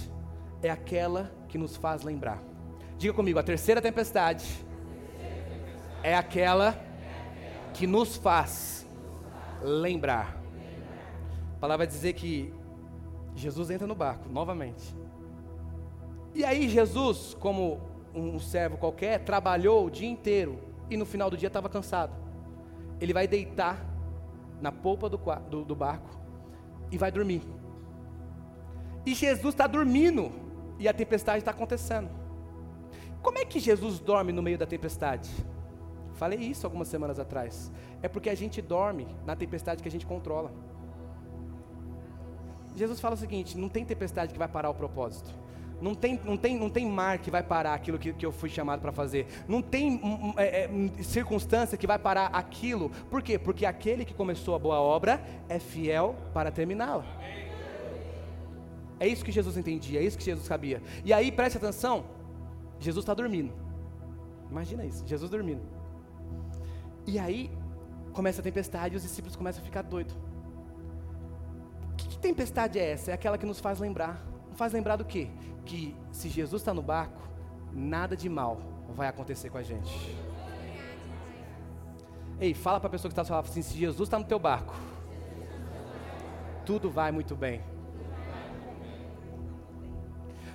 é 0.62 0.70
aquela 0.70 1.30
que 1.48 1.58
nos 1.58 1.76
faz 1.76 2.02
lembrar. 2.02 2.42
Diga 2.98 3.14
comigo, 3.14 3.38
a 3.38 3.42
terceira 3.42 3.80
tempestade 3.80 4.64
é 6.02 6.14
aquela 6.16 6.78
que 7.74 7.86
nos 7.86 8.16
faz 8.16 8.86
lembrar. 9.62 10.36
A 11.56 11.60
palavra 11.60 11.86
vai 11.86 11.86
dizer 11.86 12.14
que 12.14 12.52
Jesus 13.34 13.70
entra 13.70 13.86
no 13.86 13.94
barco 13.94 14.28
novamente. 14.28 14.94
E 16.34 16.44
aí 16.44 16.68
Jesus, 16.68 17.36
como 17.38 17.80
um 18.14 18.38
servo 18.38 18.76
qualquer, 18.76 19.24
trabalhou 19.24 19.86
o 19.86 19.90
dia 19.90 20.08
inteiro 20.08 20.58
e 20.88 20.96
no 20.96 21.06
final 21.06 21.30
do 21.30 21.36
dia 21.36 21.48
estava 21.48 21.68
cansado. 21.68 22.12
Ele 23.00 23.12
vai 23.12 23.26
deitar 23.26 23.84
na 24.60 24.70
polpa 24.70 25.08
do, 25.08 25.18
do, 25.48 25.64
do 25.64 25.74
barco 25.74 26.10
e 26.90 26.98
vai 26.98 27.10
dormir. 27.10 27.42
E 29.06 29.14
Jesus 29.14 29.54
está 29.54 29.66
dormindo 29.66 30.30
e 30.78 30.88
a 30.88 30.92
tempestade 30.92 31.38
está 31.38 31.50
acontecendo. 31.50 32.10
Como 33.22 33.38
é 33.38 33.44
que 33.44 33.58
Jesus 33.60 33.98
dorme 33.98 34.32
no 34.32 34.42
meio 34.42 34.58
da 34.58 34.66
tempestade? 34.66 35.30
Falei 36.14 36.38
isso 36.38 36.66
algumas 36.66 36.88
semanas 36.88 37.18
atrás. 37.18 37.70
É 38.02 38.08
porque 38.08 38.28
a 38.28 38.34
gente 38.34 38.60
dorme 38.60 39.06
na 39.24 39.36
tempestade 39.36 39.82
que 39.82 39.88
a 39.88 39.90
gente 39.90 40.06
controla. 40.06 40.52
Jesus 42.76 43.00
fala 43.00 43.14
o 43.14 43.18
seguinte: 43.18 43.56
não 43.56 43.68
tem 43.68 43.84
tempestade 43.84 44.32
que 44.32 44.38
vai 44.38 44.48
parar 44.48 44.70
o 44.70 44.74
propósito. 44.74 45.30
Não 45.80 45.94
tem, 45.94 46.20
não, 46.24 46.36
tem, 46.36 46.58
não 46.58 46.68
tem 46.68 46.86
mar 46.86 47.18
que 47.18 47.30
vai 47.30 47.42
parar 47.42 47.74
aquilo 47.74 47.98
que, 47.98 48.12
que 48.12 48.26
eu 48.26 48.32
fui 48.32 48.48
chamado 48.48 48.80
para 48.80 48.92
fazer. 48.92 49.26
Não 49.48 49.62
tem 49.62 50.00
um, 50.02 50.28
um, 50.28 50.34
é, 50.36 50.64
é, 50.64 51.02
circunstância 51.02 51.78
que 51.78 51.86
vai 51.86 51.98
parar 51.98 52.26
aquilo. 52.26 52.90
Por 53.10 53.22
quê? 53.22 53.38
Porque 53.38 53.64
aquele 53.64 54.04
que 54.04 54.12
começou 54.12 54.54
a 54.54 54.58
boa 54.58 54.80
obra 54.80 55.22
é 55.48 55.58
fiel 55.58 56.14
para 56.34 56.50
terminá-la. 56.50 57.04
É 58.98 59.08
isso 59.08 59.24
que 59.24 59.32
Jesus 59.32 59.56
entendia, 59.56 59.98
é 59.98 60.02
isso 60.02 60.18
que 60.18 60.24
Jesus 60.24 60.46
sabia. 60.46 60.82
E 61.02 61.12
aí, 61.12 61.32
preste 61.32 61.56
atenção: 61.56 62.04
Jesus 62.78 63.02
está 63.02 63.14
dormindo. 63.14 63.50
Imagina 64.50 64.84
isso, 64.84 65.06
Jesus 65.06 65.30
dormindo. 65.30 65.62
E 67.06 67.18
aí, 67.18 67.50
começa 68.12 68.42
a 68.42 68.44
tempestade 68.44 68.94
e 68.94 68.96
os 68.96 69.02
discípulos 69.02 69.34
começam 69.34 69.62
a 69.62 69.64
ficar 69.64 69.82
doidos. 69.82 70.14
Que, 71.96 72.08
que 72.08 72.18
tempestade 72.18 72.78
é 72.78 72.90
essa? 72.90 73.10
É 73.10 73.14
aquela 73.14 73.38
que 73.38 73.46
nos 73.46 73.58
faz 73.58 73.78
lembrar. 73.78 74.22
Faz 74.54 74.74
lembrar 74.74 74.96
do 74.96 75.04
quê? 75.06 75.30
Que 75.70 75.94
se 76.10 76.28
Jesus 76.28 76.62
está 76.62 76.74
no 76.74 76.82
barco, 76.82 77.20
nada 77.72 78.16
de 78.16 78.28
mal 78.28 78.60
vai 78.88 79.06
acontecer 79.06 79.50
com 79.50 79.58
a 79.58 79.62
gente. 79.62 80.16
Ei, 82.40 82.54
fala 82.54 82.80
para 82.80 82.88
a 82.88 82.90
pessoa 82.90 83.08
que 83.08 83.12
está 83.12 83.24
falando 83.24 83.44
assim: 83.44 83.62
se 83.62 83.78
Jesus 83.78 84.08
está 84.08 84.18
no 84.18 84.24
teu 84.24 84.38
barco, 84.38 84.74
tudo 86.66 86.90
vai 86.90 87.12
muito 87.12 87.36
bem. 87.36 87.62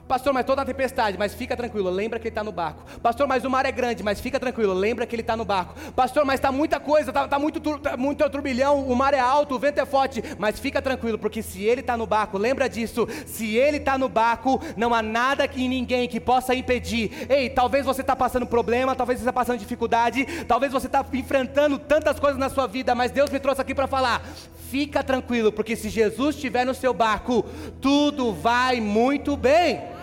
Pastor, 0.07 0.31
mas 0.33 0.45
toda 0.45 0.61
a 0.61 0.65
tempestade, 0.65 1.17
mas 1.17 1.33
fica 1.33 1.57
tranquilo, 1.57 1.89
lembra 1.89 2.19
que 2.19 2.27
ele 2.27 2.31
está 2.31 2.43
no 2.43 2.51
barco. 2.51 2.83
Pastor, 3.01 3.27
mas 3.27 3.43
o 3.43 3.49
mar 3.49 3.65
é 3.65 3.71
grande, 3.71 4.03
mas 4.03 4.19
fica 4.19 4.39
tranquilo, 4.39 4.71
lembra 4.71 5.05
que 5.07 5.15
ele 5.15 5.23
está 5.23 5.35
no 5.35 5.43
barco. 5.43 5.73
Pastor, 5.93 6.23
mas 6.23 6.35
está 6.35 6.51
muita 6.51 6.79
coisa, 6.79 7.09
está 7.09 7.27
tá 7.27 7.39
muito, 7.39 7.59
tá 7.79 7.97
muito 7.97 8.29
turbilhão, 8.29 8.87
o 8.87 8.95
mar 8.95 9.15
é 9.15 9.19
alto, 9.19 9.55
o 9.55 9.59
vento 9.59 9.79
é 9.79 9.85
forte, 9.85 10.23
mas 10.37 10.59
fica 10.59 10.79
tranquilo, 10.79 11.17
porque 11.17 11.41
se 11.41 11.63
ele 11.63 11.81
está 11.81 11.97
no 11.97 12.05
barco, 12.05 12.37
lembra 12.37 12.69
disso, 12.69 13.07
se 13.25 13.55
ele 13.55 13.77
está 13.77 13.97
no 13.97 14.07
barco, 14.07 14.61
não 14.77 14.93
há 14.93 15.01
nada 15.01 15.49
e 15.55 15.67
ninguém 15.67 16.07
que 16.07 16.19
possa 16.19 16.53
impedir. 16.53 17.25
Ei, 17.27 17.49
talvez 17.49 17.83
você 17.83 18.01
está 18.01 18.15
passando 18.15 18.45
problema, 18.45 18.95
talvez 18.95 19.17
você 19.19 19.23
está 19.23 19.33
passando 19.33 19.57
dificuldade, 19.57 20.25
talvez 20.47 20.71
você 20.71 20.85
está 20.85 21.03
enfrentando 21.13 21.79
tantas 21.79 22.19
coisas 22.19 22.37
na 22.37 22.49
sua 22.49 22.67
vida, 22.67 22.93
mas 22.93 23.11
Deus 23.11 23.31
me 23.31 23.39
trouxe 23.39 23.61
aqui 23.61 23.73
para 23.73 23.87
falar, 23.87 24.21
fica 24.69 25.03
tranquilo, 25.03 25.51
porque 25.51 25.75
se 25.75 25.89
Jesus 25.89 26.35
estiver 26.35 26.63
no 26.63 26.75
seu 26.75 26.93
barco, 26.93 27.43
tudo 27.81 28.31
vai 28.31 28.79
muito 28.79 29.35
bem. 29.35 29.94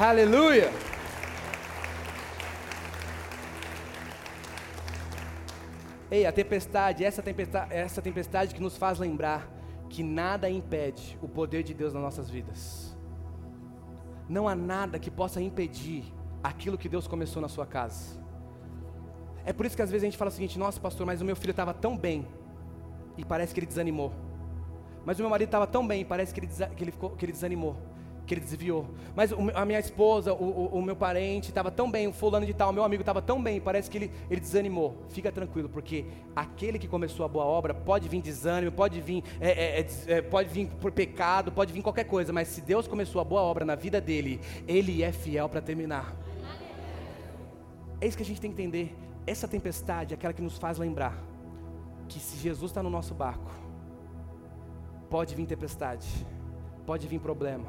Aleluia. 0.00 0.70
Ei, 6.08 6.24
a 6.24 6.30
tempestade, 6.30 7.04
essa 7.04 7.20
tempestade, 7.20 7.74
essa 7.74 8.00
tempestade 8.00 8.54
que 8.54 8.62
nos 8.62 8.76
faz 8.76 9.00
lembrar 9.00 9.50
que 9.90 10.04
nada 10.04 10.48
impede 10.48 11.18
o 11.20 11.26
poder 11.26 11.64
de 11.64 11.74
Deus 11.74 11.92
nas 11.92 12.00
nossas 12.00 12.30
vidas. 12.30 12.96
Não 14.28 14.48
há 14.48 14.54
nada 14.54 15.00
que 15.00 15.10
possa 15.10 15.42
impedir 15.42 16.04
aquilo 16.44 16.78
que 16.78 16.88
Deus 16.88 17.08
começou 17.08 17.42
na 17.42 17.48
sua 17.48 17.66
casa. 17.66 18.20
É 19.44 19.52
por 19.52 19.66
isso 19.66 19.74
que 19.74 19.82
às 19.82 19.90
vezes 19.90 20.04
a 20.04 20.06
gente 20.06 20.18
fala 20.18 20.30
o 20.30 20.32
seguinte: 20.32 20.60
nossa, 20.60 20.78
pastor, 20.78 21.06
mas 21.06 21.20
o 21.20 21.24
meu 21.24 21.34
filho 21.34 21.50
estava 21.50 21.74
tão 21.74 21.98
bem 21.98 22.24
e 23.16 23.24
parece 23.24 23.52
que 23.52 23.58
ele 23.58 23.66
desanimou. 23.66 24.12
Mas 25.04 25.18
o 25.18 25.22
meu 25.22 25.30
marido 25.30 25.48
estava 25.48 25.66
tão 25.66 25.84
bem 25.84 26.02
e 26.02 26.04
parece 26.04 26.32
que 26.32 26.38
ele, 26.38 26.48
que 26.76 26.84
ele, 26.84 26.92
ficou, 26.92 27.10
que 27.10 27.24
ele 27.24 27.32
desanimou 27.32 27.97
que 28.28 28.34
ele 28.34 28.42
desviou. 28.42 28.86
Mas 29.16 29.32
a 29.54 29.64
minha 29.64 29.80
esposa, 29.80 30.34
o, 30.34 30.44
o, 30.44 30.78
o 30.78 30.82
meu 30.82 30.94
parente 30.94 31.48
estava 31.48 31.70
tão 31.70 31.90
bem, 31.90 32.06
o 32.06 32.12
fulano 32.12 32.44
de 32.44 32.52
tal, 32.52 32.72
meu 32.72 32.84
amigo 32.84 33.00
estava 33.00 33.22
tão 33.22 33.42
bem, 33.42 33.60
parece 33.60 33.90
que 33.90 33.96
ele, 33.96 34.10
ele 34.30 34.40
desanimou. 34.40 35.02
Fica 35.08 35.32
tranquilo, 35.32 35.68
porque 35.68 36.04
aquele 36.36 36.78
que 36.78 36.86
começou 36.86 37.24
a 37.24 37.28
boa 37.28 37.46
obra 37.46 37.72
pode 37.72 38.08
vir 38.08 38.20
desânimo, 38.20 38.70
pode 38.70 39.00
vir, 39.00 39.24
é, 39.40 39.50
é, 39.50 39.80
é, 39.80 40.12
é, 40.18 40.22
pode 40.22 40.50
vir 40.50 40.68
por 40.80 40.92
pecado, 40.92 41.50
pode 41.50 41.72
vir 41.72 41.82
qualquer 41.82 42.04
coisa, 42.04 42.32
mas 42.32 42.48
se 42.48 42.60
Deus 42.60 42.86
começou 42.86 43.20
a 43.20 43.24
boa 43.24 43.40
obra 43.40 43.64
na 43.64 43.74
vida 43.74 44.00
dele, 44.00 44.40
ele 44.66 45.02
é 45.02 45.10
fiel 45.10 45.48
para 45.48 45.62
terminar. 45.62 46.14
É 48.00 48.06
isso 48.06 48.16
que 48.16 48.22
a 48.22 48.26
gente 48.26 48.40
tem 48.40 48.52
que 48.52 48.62
entender. 48.62 48.94
Essa 49.26 49.48
tempestade 49.48 50.12
é 50.12 50.16
aquela 50.16 50.32
que 50.32 50.42
nos 50.42 50.58
faz 50.58 50.78
lembrar 50.78 51.18
que 52.08 52.20
se 52.20 52.36
Jesus 52.38 52.70
está 52.70 52.82
no 52.82 52.88
nosso 52.88 53.14
barco, 53.14 53.50
pode 55.10 55.34
vir 55.34 55.46
tempestade, 55.46 56.06
pode 56.86 57.06
vir 57.06 57.18
problema, 57.18 57.66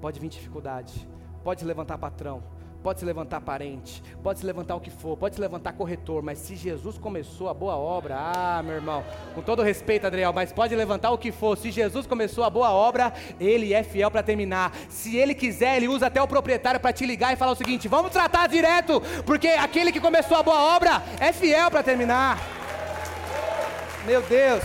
Pode 0.00 0.20
vir 0.20 0.28
dificuldade, 0.28 1.08
pode 1.42 1.64
levantar 1.64 1.98
patrão, 1.98 2.42
pode 2.82 3.00
se 3.00 3.04
levantar 3.04 3.40
parente, 3.40 4.00
pode 4.22 4.38
se 4.38 4.46
levantar 4.46 4.76
o 4.76 4.80
que 4.80 4.90
for, 4.90 5.16
pode 5.16 5.34
se 5.34 5.40
levantar 5.40 5.72
corretor, 5.72 6.22
mas 6.22 6.38
se 6.38 6.54
Jesus 6.54 6.96
começou 6.96 7.48
a 7.48 7.54
boa 7.54 7.76
obra, 7.76 8.16
ah, 8.16 8.62
meu 8.62 8.76
irmão, 8.76 9.02
com 9.34 9.42
todo 9.42 9.60
respeito, 9.60 10.06
Adriel, 10.06 10.32
mas 10.32 10.52
pode 10.52 10.72
levantar 10.76 11.10
o 11.10 11.18
que 11.18 11.32
for, 11.32 11.56
se 11.58 11.72
Jesus 11.72 12.06
começou 12.06 12.44
a 12.44 12.50
boa 12.50 12.70
obra, 12.70 13.12
ele 13.40 13.74
é 13.74 13.82
fiel 13.82 14.08
para 14.08 14.22
terminar. 14.22 14.72
Se 14.88 15.16
ele 15.16 15.34
quiser, 15.34 15.78
ele 15.78 15.88
usa 15.88 16.06
até 16.06 16.22
o 16.22 16.28
proprietário 16.28 16.78
para 16.78 16.92
te 16.92 17.04
ligar 17.04 17.32
e 17.32 17.36
falar 17.36 17.52
o 17.52 17.56
seguinte: 17.56 17.88
vamos 17.88 18.12
tratar 18.12 18.46
direto, 18.46 19.02
porque 19.24 19.48
aquele 19.48 19.90
que 19.90 20.00
começou 20.00 20.36
a 20.36 20.42
boa 20.44 20.76
obra 20.76 21.02
é 21.18 21.32
fiel 21.32 21.68
para 21.70 21.82
terminar. 21.82 22.38
Meu 24.06 24.22
Deus. 24.22 24.62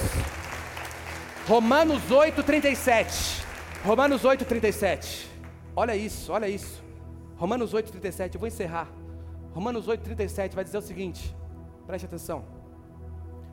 Romanos 1.48 2.12
8, 2.12 2.44
37. 2.44 3.41
Romanos 3.84 4.24
8, 4.24 4.46
37. 4.46 5.28
Olha 5.76 5.96
isso, 5.96 6.32
olha 6.32 6.48
isso. 6.48 6.84
Romanos 7.36 7.74
8, 7.74 7.92
37. 7.92 8.36
Eu 8.36 8.40
vou 8.40 8.48
encerrar. 8.48 8.88
Romanos 9.56 9.88
8, 9.88 10.04
37 10.04 10.56
vai 10.56 10.64
dizer 10.64 10.78
o 10.78 10.82
seguinte. 10.84 11.36
Preste 11.88 12.06
atenção. 12.06 12.46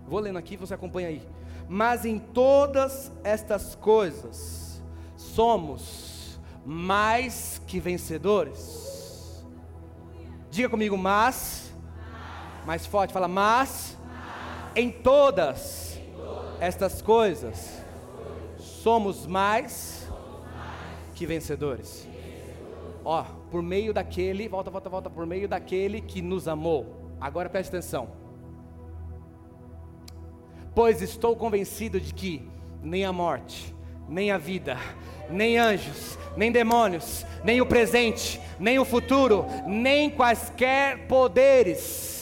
Vou 0.06 0.20
lendo 0.20 0.38
aqui, 0.38 0.54
você 0.54 0.74
acompanha 0.74 1.08
aí. 1.08 1.26
Mas 1.66 2.04
em 2.04 2.18
todas 2.18 3.10
estas 3.24 3.74
coisas 3.74 4.82
somos 5.16 6.38
mais 6.64 7.62
que 7.66 7.80
vencedores. 7.80 9.42
Diga 10.50 10.68
comigo, 10.68 10.98
mas. 10.98 11.72
Mais 12.66 12.84
forte, 12.84 13.14
fala, 13.14 13.28
mas. 13.28 13.96
Em 14.76 14.90
todas 14.90 15.98
estas 16.60 17.00
coisas 17.00 17.78
somos 18.58 19.26
mais 19.26 19.97
que 21.18 21.26
vencedores. 21.26 22.08
Ó, 23.04 23.24
por 23.50 23.60
meio 23.60 23.92
daquele, 23.92 24.46
volta, 24.48 24.70
volta, 24.70 24.88
volta, 24.88 25.10
por 25.10 25.26
meio 25.26 25.48
daquele 25.48 26.00
que 26.00 26.22
nos 26.22 26.46
amou. 26.46 27.12
Agora 27.20 27.50
preste 27.50 27.70
atenção. 27.70 28.08
Pois 30.72 31.02
estou 31.02 31.34
convencido 31.34 32.00
de 32.00 32.14
que 32.14 32.48
nem 32.80 33.04
a 33.04 33.12
morte, 33.12 33.74
nem 34.08 34.30
a 34.30 34.38
vida, 34.38 34.76
nem 35.28 35.58
anjos, 35.58 36.16
nem 36.36 36.52
demônios, 36.52 37.26
nem 37.42 37.60
o 37.60 37.66
presente, 37.66 38.40
nem 38.60 38.78
o 38.78 38.84
futuro, 38.84 39.44
nem 39.66 40.08
quaisquer 40.08 41.08
poderes 41.08 42.17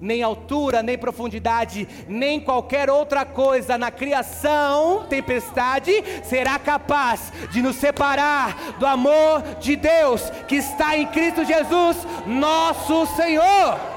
nem 0.00 0.22
altura, 0.22 0.82
nem 0.82 0.96
profundidade, 0.96 1.86
nem 2.08 2.40
qualquer 2.40 2.88
outra 2.88 3.24
coisa 3.24 3.76
na 3.76 3.90
criação, 3.90 5.06
tempestade, 5.08 5.92
será 6.24 6.58
capaz 6.58 7.32
de 7.50 7.60
nos 7.60 7.76
separar 7.76 8.76
do 8.78 8.86
amor 8.86 9.42
de 9.60 9.76
Deus 9.76 10.30
que 10.48 10.56
está 10.56 10.96
em 10.96 11.06
Cristo 11.06 11.44
Jesus, 11.44 11.96
nosso 12.26 13.06
Senhor. 13.14 13.89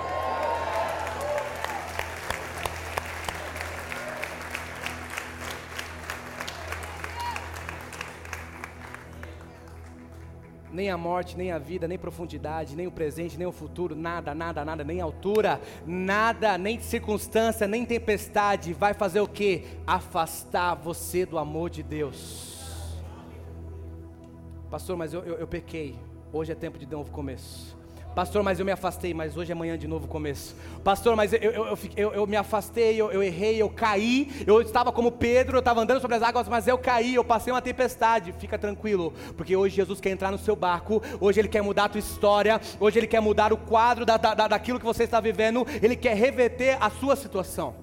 Nem 10.73 10.89
a 10.89 10.97
morte, 10.97 11.38
nem 11.38 11.51
a 11.51 11.59
vida, 11.59 11.88
nem 11.88 11.99
profundidade, 11.99 12.75
nem 12.75 12.88
o 12.88 12.91
presente, 12.91 13.38
nem 13.38 13.45
o 13.45 13.51
futuro, 13.51 13.95
nada, 13.95 14.33
nada, 14.33 14.65
nada, 14.65 14.83
nem 14.83 14.99
altura, 14.99 15.62
nada, 15.86 16.57
nem 16.57 16.79
circunstância, 16.81 17.67
nem 17.67 17.86
tempestade 17.86 18.73
vai 18.73 18.93
fazer 18.95 19.21
o 19.21 19.27
que? 19.27 19.63
Afastar 19.86 20.73
você 20.73 21.25
do 21.25 21.38
amor 21.38 21.69
de 21.69 21.83
Deus. 21.83 22.53
Pastor, 24.71 24.97
mas 24.97 25.13
eu, 25.13 25.23
eu, 25.23 25.36
eu 25.36 25.47
pequei. 25.47 25.95
Hoje 26.31 26.51
é 26.51 26.55
tempo 26.55 26.79
de 26.79 26.88
novo 26.88 27.12
começo. 27.12 27.77
Pastor, 28.15 28.43
mas 28.43 28.60
eu 28.60 28.65
me 28.65 28.71
afastei, 28.71 29.12
mas 29.12 29.36
hoje 29.36 29.52
é 29.52 29.56
manhã 29.56 29.76
de 29.76 29.88
novo 29.88 30.08
começo. 30.08 30.56
Pastor, 30.84 31.15
mas 31.15 31.34
eu, 31.34 31.39
eu, 31.39 31.78
eu, 31.95 32.13
eu 32.13 32.28
me 32.28 32.36
afastei, 32.36 32.95
eu, 33.02 33.23
errei, 33.23 33.60
eu 33.60 33.69
caí. 33.69 34.43
Eu 34.45 34.62
estava 34.62 34.91
como 34.91 35.12
Pedro, 35.12 35.58
eu 35.58 35.60
estava 35.60 35.82
andando 35.82 35.99
sobre 35.99 36.17
as 36.17 36.21
águas, 36.21 36.47
mas 36.47 36.67
eu 36.67 36.78
caí, 36.78 37.15
eu 37.15 37.23
passei 37.23 37.52
uma 37.52 37.62
tempestade. 37.62 38.32
Fica 38.34 38.58
tranquilo, 38.58 39.13
porque 39.36 39.56
hoje 39.56 39.76
Jesus 39.76 39.99
quer 39.99 40.12
entrar 40.12 40.30
no 40.30 40.38
seu 40.38 40.56
barco. 40.56 41.02
Hoje 41.19 41.39
Ele 41.39 41.47
quer 41.47 41.63
mudar 41.63 41.86
a 41.86 41.89
tua 41.89 41.99
história. 41.99 42.62
Hoje 42.80 42.99
Ele 42.99 43.08
quer 43.08 43.19
mudar 43.19 43.52
o 43.52 43.58
quadro 43.58 44.06
da, 44.06 44.17
da, 44.17 44.47
daquilo 44.47 44.80
que 44.80 44.86
você 44.86 45.06
está 45.06 45.19
vivendo. 45.19 45.65
Ele 45.82 45.95
quer 45.95 46.15
reverter 46.15 46.78
a 46.80 46.91
sua 46.91 47.15
situação. 47.15 47.76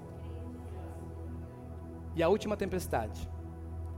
E 2.14 2.23
a 2.23 2.29
última 2.29 2.57
tempestade. 2.57 3.29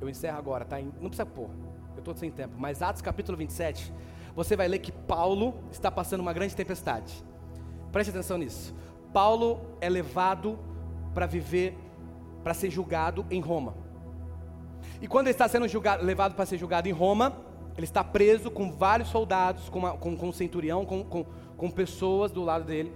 Eu 0.01 0.09
encerro 0.09 0.39
agora, 0.39 0.65
tá? 0.65 0.79
Não 0.79 1.11
precisa 1.11 1.27
pôr. 1.27 1.51
Eu 1.95 1.99
estou 1.99 2.15
sem 2.15 2.31
tempo. 2.31 2.55
Mas 2.57 2.81
Atos 2.81 3.03
capítulo 3.03 3.37
27 3.37 3.93
você 4.35 4.57
vai 4.57 4.69
ler 4.69 4.79
que 4.79 4.93
Paulo 4.93 5.55
está 5.71 5.91
passando 5.91 6.21
uma 6.21 6.33
grande 6.33 6.57
tempestade. 6.57 7.25
Preste 7.91 8.11
atenção 8.11 8.39
nisso. 8.39 8.75
Paulo 9.13 9.61
é 9.81 9.89
levado 9.89 10.59
para 11.13 11.27
viver, 11.27 11.77
para 12.43 12.55
ser 12.55 12.71
julgado 12.71 13.27
em 13.31 13.41
Roma. 13.41 13.75
E 15.01 15.07
quando 15.07 15.27
ele 15.27 15.35
está 15.35 15.47
sendo 15.49 15.69
julgado, 15.69 16.05
levado 16.05 16.35
para 16.35 16.47
ser 16.47 16.57
julgado 16.57 16.89
em 16.89 16.93
Roma, 16.93 17.37
ele 17.77 17.85
está 17.85 18.03
preso 18.03 18.51
com 18.51 18.73
vários 18.73 19.09
soldados, 19.09 19.69
com, 19.69 19.79
uma, 19.81 19.97
com, 19.97 20.17
com 20.17 20.29
um 20.29 20.33
centurião, 20.33 20.87
com, 20.87 21.05
com, 21.05 21.25
com, 21.57 21.71
pessoas 21.71 22.31
do 22.31 22.43
lado 22.43 22.65
dele. 22.65 22.93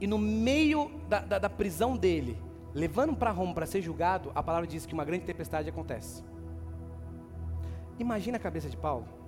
E 0.00 0.06
no 0.06 0.18
meio 0.18 0.90
da, 1.08 1.20
da, 1.20 1.38
da 1.38 1.50
prisão 1.50 1.96
dele, 1.96 2.36
levando 2.74 3.14
para 3.14 3.30
Roma 3.30 3.54
para 3.54 3.66
ser 3.66 3.80
julgado, 3.82 4.30
a 4.34 4.42
palavra 4.42 4.66
diz 4.66 4.84
que 4.84 4.94
uma 4.94 5.04
grande 5.04 5.24
tempestade 5.24 5.68
acontece. 5.68 6.22
Imagina 7.98 8.36
a 8.36 8.40
cabeça 8.40 8.68
de 8.68 8.76
Paulo. 8.76 9.19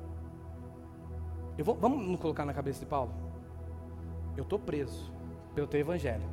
Vou, 1.58 1.74
vamos 1.74 2.06
nos 2.06 2.20
colocar 2.20 2.44
na 2.44 2.54
cabeça 2.54 2.80
de 2.80 2.86
Paulo? 2.86 3.12
Eu 4.36 4.42
estou 4.42 4.58
preso 4.58 5.12
pelo 5.54 5.66
teu 5.66 5.80
evangelho. 5.80 6.24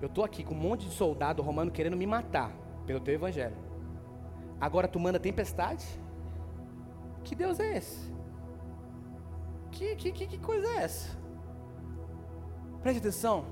Eu 0.00 0.06
estou 0.06 0.24
aqui 0.24 0.42
com 0.42 0.54
um 0.54 0.58
monte 0.58 0.86
de 0.86 0.94
soldado 0.94 1.42
romano 1.42 1.70
querendo 1.70 1.96
me 1.96 2.06
matar 2.06 2.52
pelo 2.86 3.00
teu 3.00 3.14
evangelho. 3.14 3.56
Agora 4.60 4.88
tu 4.88 4.98
manda 4.98 5.18
tempestade? 5.18 5.84
Que 7.22 7.34
Deus 7.34 7.60
é 7.60 7.76
esse? 7.76 8.12
Que, 9.70 9.96
que, 9.96 10.12
que, 10.12 10.26
que 10.26 10.38
coisa 10.38 10.66
é 10.66 10.76
essa? 10.76 11.16
Preste 12.82 12.98
atenção. 12.98 13.44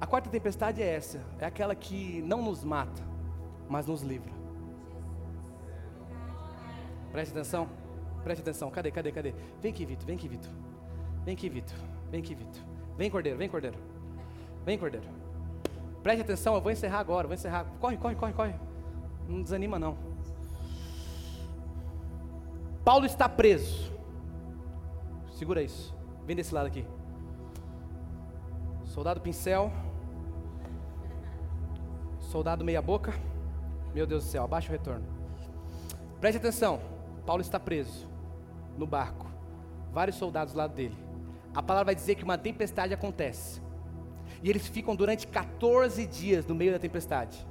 A 0.00 0.06
quarta 0.06 0.30
tempestade 0.30 0.82
é 0.82 0.94
essa. 0.94 1.20
É 1.38 1.44
aquela 1.44 1.74
que 1.74 2.22
não 2.22 2.40
nos 2.42 2.64
mata, 2.64 3.02
mas 3.68 3.86
nos 3.86 4.02
livra. 4.02 4.32
Preste 7.10 7.32
atenção. 7.32 7.68
Preste 8.28 8.42
atenção. 8.42 8.70
Cadê, 8.70 8.90
cadê, 8.90 9.10
cadê? 9.10 9.34
Vem 9.62 9.72
aqui, 9.72 9.86
Vitor. 9.86 10.04
Vem 10.04 10.14
aqui, 10.14 10.28
Vitor. 10.28 10.50
Vem 11.24 11.34
aqui, 11.34 11.48
Vitor. 11.48 11.76
Vem 12.10 12.20
aqui, 12.20 12.34
Vitor. 12.34 12.62
Vem, 12.98 13.10
Cordeiro. 13.10 13.38
Vem, 13.38 13.48
Cordeiro. 13.48 13.78
Vem, 14.66 14.78
Cordeiro. 14.78 15.06
Preste 16.02 16.20
atenção. 16.20 16.54
Eu 16.54 16.60
vou 16.60 16.70
encerrar 16.70 16.98
agora. 16.98 17.26
Vou 17.26 17.32
encerrar. 17.32 17.64
Corre, 17.80 17.96
corre, 17.96 18.14
corre, 18.16 18.32
corre. 18.34 18.54
Não 19.26 19.40
desanima, 19.40 19.78
não. 19.78 19.96
Paulo 22.84 23.06
está 23.06 23.30
preso. 23.30 23.90
Segura 25.32 25.62
isso. 25.62 25.96
Vem 26.26 26.36
desse 26.36 26.52
lado 26.52 26.66
aqui. 26.66 26.84
Soldado 28.84 29.22
pincel. 29.22 29.72
Soldado 32.20 32.62
meia 32.62 32.82
boca. 32.82 33.14
Meu 33.94 34.06
Deus 34.06 34.24
do 34.24 34.30
céu, 34.30 34.44
abaixa 34.44 34.68
o 34.68 34.72
retorno. 34.72 35.06
Preste 36.20 36.36
atenção. 36.36 36.78
Paulo 37.24 37.40
está 37.40 37.58
preso 37.58 38.17
no 38.78 38.86
barco, 38.86 39.26
vários 39.92 40.16
soldados 40.16 40.54
do 40.54 40.58
lado 40.58 40.74
dele. 40.74 40.96
A 41.54 41.62
palavra 41.62 41.86
vai 41.86 41.94
dizer 41.94 42.14
que 42.14 42.24
uma 42.24 42.38
tempestade 42.38 42.94
acontece. 42.94 43.60
E 44.42 44.48
eles 44.48 44.66
ficam 44.66 44.94
durante 44.94 45.26
14 45.26 46.06
dias 46.06 46.46
no 46.46 46.54
meio 46.54 46.72
da 46.72 46.78
tempestade. 46.78 47.46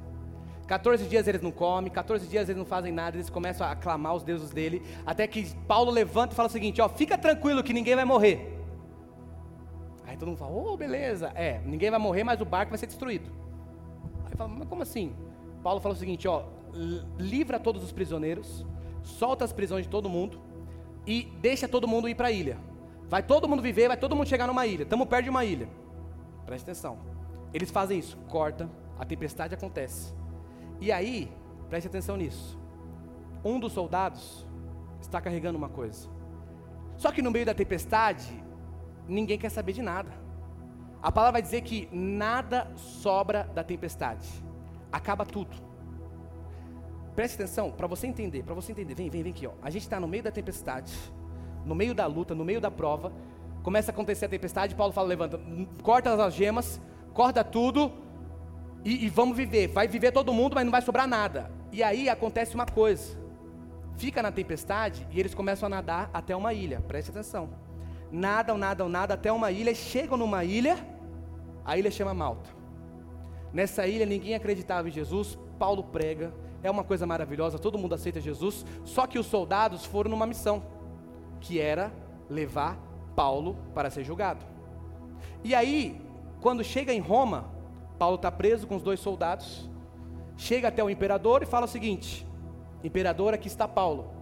14 0.67 1.05
dias 1.07 1.27
eles 1.27 1.41
não 1.41 1.51
comem, 1.51 1.91
14 1.91 2.27
dias 2.27 2.49
eles 2.49 2.57
não 2.57 2.65
fazem 2.65 2.91
nada, 2.91 3.15
eles 3.15 3.29
começam 3.29 3.65
a 3.65 3.71
aclamar 3.71 4.13
os 4.15 4.23
deuses 4.23 4.49
dele, 4.49 4.81
até 5.05 5.25
que 5.25 5.55
Paulo 5.65 5.89
levanta 5.89 6.33
e 6.33 6.35
fala 6.35 6.49
o 6.49 6.51
seguinte: 6.51 6.81
ó, 6.81 6.89
fica 6.89 7.17
tranquilo 7.17 7.63
que 7.63 7.73
ninguém 7.73 7.95
vai 7.95 8.05
morrer. 8.05 8.53
Aí 10.05 10.15
todo 10.17 10.29
mundo 10.29 10.37
fala, 10.37 10.51
oh, 10.53 10.77
beleza, 10.77 11.31
é, 11.35 11.59
ninguém 11.65 11.89
vai 11.89 11.99
morrer, 11.99 12.23
mas 12.23 12.39
o 12.39 12.45
barco 12.45 12.69
vai 12.69 12.77
ser 12.77 12.87
destruído. 12.87 13.29
Aí 14.25 14.35
fala, 14.35 14.49
mas 14.49 14.67
como 14.67 14.81
assim? 14.81 15.13
Paulo 15.63 15.79
fala 15.79 15.95
o 15.95 15.97
seguinte: 15.97 16.27
ó, 16.27 16.43
livra 17.17 17.59
todos 17.59 17.83
os 17.83 17.91
prisioneiros, 17.91 18.65
solta 19.03 19.45
as 19.45 19.53
prisões 19.53 19.83
de 19.83 19.89
todo 19.89 20.09
mundo 20.09 20.46
e 21.07 21.23
deixa 21.41 21.67
todo 21.67 21.87
mundo 21.87 22.09
ir 22.09 22.15
para 22.15 22.27
a 22.27 22.31
ilha. 22.31 22.57
Vai 23.09 23.23
todo 23.23 23.47
mundo 23.47 23.61
viver, 23.61 23.87
vai 23.87 23.95
todo 23.95 24.15
mundo 24.15 24.27
chegar 24.27 24.45
numa 24.45 24.67
ilha. 24.67 24.83
Estamos 24.83 25.07
perto 25.07 25.23
de 25.23 25.29
uma 25.29 25.45
ilha. 25.45 25.69
Preste 26.45 26.65
atenção. 26.65 26.99
Eles 27.53 27.71
fazem 27.71 27.97
isso, 27.97 28.17
corta, 28.27 28.69
a 28.99 29.05
tempestade 29.05 29.53
acontece. 29.53 30.13
E 30.81 30.91
aí, 30.91 31.31
preste 31.69 31.87
atenção 31.87 32.17
nisso. 32.17 32.59
Um 33.43 33.59
dos 33.59 33.71
soldados 33.71 34.45
está 34.99 35.21
carregando 35.21 35.57
uma 35.57 35.69
coisa. 35.69 36.09
Só 36.97 37.11
que 37.11 37.21
no 37.21 37.31
meio 37.31 37.45
da 37.45 37.53
tempestade, 37.53 38.43
ninguém 39.07 39.37
quer 39.37 39.49
saber 39.49 39.71
de 39.71 39.81
nada. 39.81 40.11
A 41.01 41.11
palavra 41.11 41.33
vai 41.33 41.41
dizer 41.41 41.61
que 41.61 41.87
nada 41.91 42.69
sobra 42.75 43.43
da 43.53 43.63
tempestade. 43.63 44.27
Acaba 44.91 45.25
tudo. 45.25 45.66
Preste 47.17 47.33
atenção, 47.33 47.71
para 47.71 47.87
você 47.87 48.05
entender, 48.05 48.43
para 48.43 48.53
você 48.53 48.71
entender. 48.71 48.93
Vem, 48.93 49.09
vem, 49.09 49.23
vem 49.23 49.31
aqui, 49.31 49.47
ó. 49.47 49.53
A 49.63 49.71
gente 49.71 49.81
está 49.81 49.99
no 49.99 50.07
meio 50.07 50.21
da 50.21 50.29
tempestade, 50.29 50.93
no 51.65 51.73
meio 51.73 51.95
da 51.95 52.05
luta, 52.05 52.35
no 52.35 52.45
meio 52.45 52.61
da 52.61 52.69
prova. 52.69 53.11
Começa 53.63 53.89
a 53.89 53.91
acontecer 53.91 54.25
a 54.25 54.29
tempestade, 54.29 54.75
Paulo 54.75 54.93
fala, 54.93 55.07
levanta, 55.07 55.39
corta 55.81 56.13
as 56.13 56.19
algemas, 56.19 56.79
corta 57.15 57.43
tudo 57.43 57.91
e, 58.85 59.05
e 59.05 59.09
vamos 59.09 59.35
viver. 59.35 59.65
Vai 59.69 59.87
viver 59.87 60.11
todo 60.11 60.31
mundo, 60.31 60.53
mas 60.53 60.63
não 60.63 60.71
vai 60.71 60.83
sobrar 60.83 61.07
nada. 61.07 61.49
E 61.71 61.81
aí 61.81 62.07
acontece 62.07 62.53
uma 62.53 62.67
coisa. 62.67 63.17
Fica 63.95 64.21
na 64.21 64.31
tempestade 64.31 65.07
e 65.09 65.19
eles 65.19 65.33
começam 65.33 65.65
a 65.65 65.69
nadar 65.71 66.11
até 66.13 66.35
uma 66.35 66.53
ilha. 66.53 66.81
Preste 66.81 67.09
atenção. 67.09 67.49
Nadam, 68.11 68.59
nadam, 68.59 68.87
nadam 68.87 69.15
até 69.15 69.31
uma 69.31 69.51
ilha, 69.51 69.73
chegam 69.73 70.19
numa 70.19 70.43
ilha, 70.43 70.77
a 71.65 71.79
ilha 71.79 71.89
chama 71.89 72.13
Malta. 72.13 72.51
Nessa 73.51 73.87
ilha 73.87 74.05
ninguém 74.05 74.35
acreditava 74.35 74.87
em 74.87 74.91
Jesus, 74.91 75.35
Paulo 75.57 75.83
prega, 75.83 76.31
é 76.63 76.71
uma 76.71 76.83
coisa 76.83 77.05
maravilhosa, 77.05 77.59
todo 77.59 77.77
mundo 77.77 77.95
aceita 77.95 78.19
Jesus, 78.19 78.65
só 78.83 79.05
que 79.05 79.19
os 79.19 79.25
soldados 79.25 79.85
foram 79.85 80.09
numa 80.09 80.25
missão, 80.25 80.63
que 81.39 81.59
era 81.59 81.91
levar 82.29 82.77
Paulo 83.15 83.57
para 83.73 83.89
ser 83.89 84.03
julgado. 84.03 84.45
E 85.43 85.53
aí, 85.53 86.01
quando 86.41 86.63
chega 86.63 86.93
em 86.93 86.99
Roma, 86.99 87.45
Paulo 87.97 88.15
está 88.15 88.31
preso 88.31 88.67
com 88.67 88.75
os 88.75 88.83
dois 88.83 88.99
soldados, 88.99 89.69
chega 90.35 90.67
até 90.67 90.83
o 90.83 90.89
imperador 90.89 91.43
e 91.43 91.45
fala 91.45 91.65
o 91.65 91.69
seguinte: 91.69 92.27
Imperador, 92.83 93.33
aqui 93.33 93.47
está 93.47 93.67
Paulo. 93.67 94.17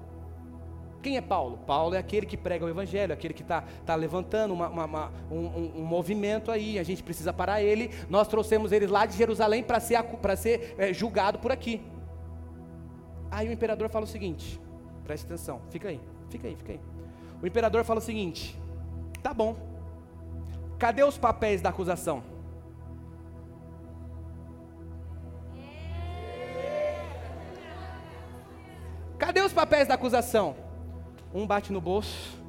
Quem 1.02 1.17
é 1.17 1.21
Paulo? 1.21 1.60
Paulo 1.67 1.93
é 1.93 2.00
aquele 2.00 2.26
que 2.26 2.36
prega 2.36 2.65
o 2.65 2.69
evangelho, 2.69 3.13
aquele 3.13 3.34
que 3.34 3.43
está 3.43 3.63
tá 3.86 3.93
levantando 3.93 4.56
uma, 4.56 4.67
uma, 4.69 4.86
uma, 4.86 5.12
um, 5.30 5.82
um, 5.82 5.86
movimento 5.86 6.50
aí, 6.50 6.80
a 6.80 6.84
gente 6.84 7.04
precisa 7.04 7.32
parar 7.32 7.62
ele. 7.62 7.91
Nós 8.10 8.28
trouxemos 8.28 8.71
ele 8.71 8.88
lá 8.88 9.06
de 9.06 9.15
Jerusalém 9.15 9.62
para 9.62 9.80
ser, 9.80 10.04
ser 10.38 10.76
é, 10.80 10.91
julgado 10.91 11.38
por 11.38 11.52
aqui. 11.52 11.80
Aí 13.36 13.50
o 13.50 13.52
imperador 13.52 13.89
fala 13.89 14.06
o 14.06 14.08
seguinte: 14.08 14.58
preste 15.04 15.26
atenção, 15.26 15.60
fica 15.69 15.89
aí, 15.89 16.00
fica 16.30 16.48
aí, 16.48 16.56
fica 16.56 16.71
aí. 16.71 16.80
O 17.41 17.45
imperador 17.45 17.84
fala 17.84 18.00
o 18.00 18.02
seguinte: 18.02 18.58
tá 19.21 19.34
bom, 19.34 19.58
cadê 20.80 21.04
os 21.04 21.17
papéis 21.17 21.62
da 21.62 21.67
acusação? 21.67 22.24
Cadê 29.17 29.41
os 29.41 29.52
papéis 29.52 29.86
da 29.86 29.95
acusação? 29.95 30.56
Um 31.34 31.45
bate 31.45 31.74
no 31.74 31.82
bolso. 31.82 32.41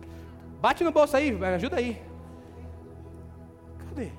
Bate 0.61 0.85
no 0.85 0.93
bolso 0.93 1.17
aí, 1.17 1.33
me 1.33 1.47
ajuda 1.47 1.79
aí. 1.79 2.01
Cadê? 3.89 4.13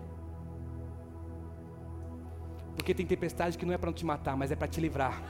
Porque 2.76 2.94
tem 2.94 3.06
tempestade 3.06 3.58
que 3.58 3.66
não 3.66 3.74
é 3.74 3.78
para 3.78 3.94
te 3.94 4.06
matar, 4.06 4.36
mas 4.36 4.52
é 4.52 4.56
para 4.56 4.68
te 4.68 4.82
livrar. 4.82 5.24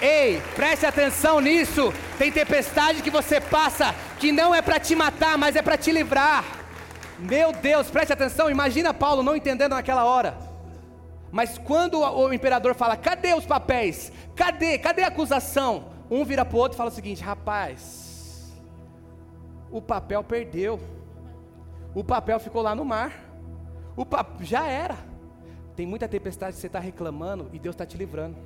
Ei, 0.00 0.40
preste 0.54 0.86
atenção 0.86 1.40
nisso. 1.40 1.92
Tem 2.16 2.30
tempestade 2.30 3.02
que 3.02 3.10
você 3.10 3.40
passa 3.40 3.94
que 4.18 4.30
não 4.30 4.54
é 4.54 4.62
para 4.62 4.78
te 4.78 4.94
matar, 4.94 5.36
mas 5.36 5.56
é 5.56 5.62
para 5.62 5.76
te 5.76 5.90
livrar. 5.90 6.44
Meu 7.18 7.52
Deus, 7.52 7.90
preste 7.90 8.12
atenção. 8.12 8.48
Imagina 8.48 8.94
Paulo 8.94 9.22
não 9.22 9.34
entendendo 9.34 9.72
naquela 9.72 10.04
hora. 10.04 10.38
Mas 11.32 11.58
quando 11.58 12.00
o 12.00 12.32
imperador 12.32 12.74
fala: 12.74 12.96
"Cadê 12.96 13.34
os 13.34 13.44
papéis? 13.44 14.12
Cadê? 14.36 14.78
Cadê 14.78 15.02
a 15.02 15.08
acusação?" 15.08 15.96
Um 16.10 16.24
vira 16.24 16.44
para 16.44 16.56
o 16.56 16.60
outro 16.60 16.76
e 16.76 16.78
fala 16.78 16.90
o 16.90 16.94
seguinte: 16.94 17.22
"Rapaz, 17.22 18.54
o 19.70 19.82
papel 19.82 20.22
perdeu. 20.24 20.80
O 21.94 22.04
papel 22.04 22.38
ficou 22.38 22.62
lá 22.62 22.74
no 22.74 22.84
mar. 22.84 23.12
O 23.96 24.06
pap... 24.06 24.42
já 24.44 24.66
era. 24.66 24.96
Tem 25.74 25.86
muita 25.86 26.08
tempestade 26.08 26.54
que 26.54 26.60
você 26.60 26.66
está 26.66 26.78
reclamando 26.78 27.50
e 27.52 27.58
Deus 27.58 27.74
está 27.74 27.84
te 27.84 27.96
livrando. 27.96 28.36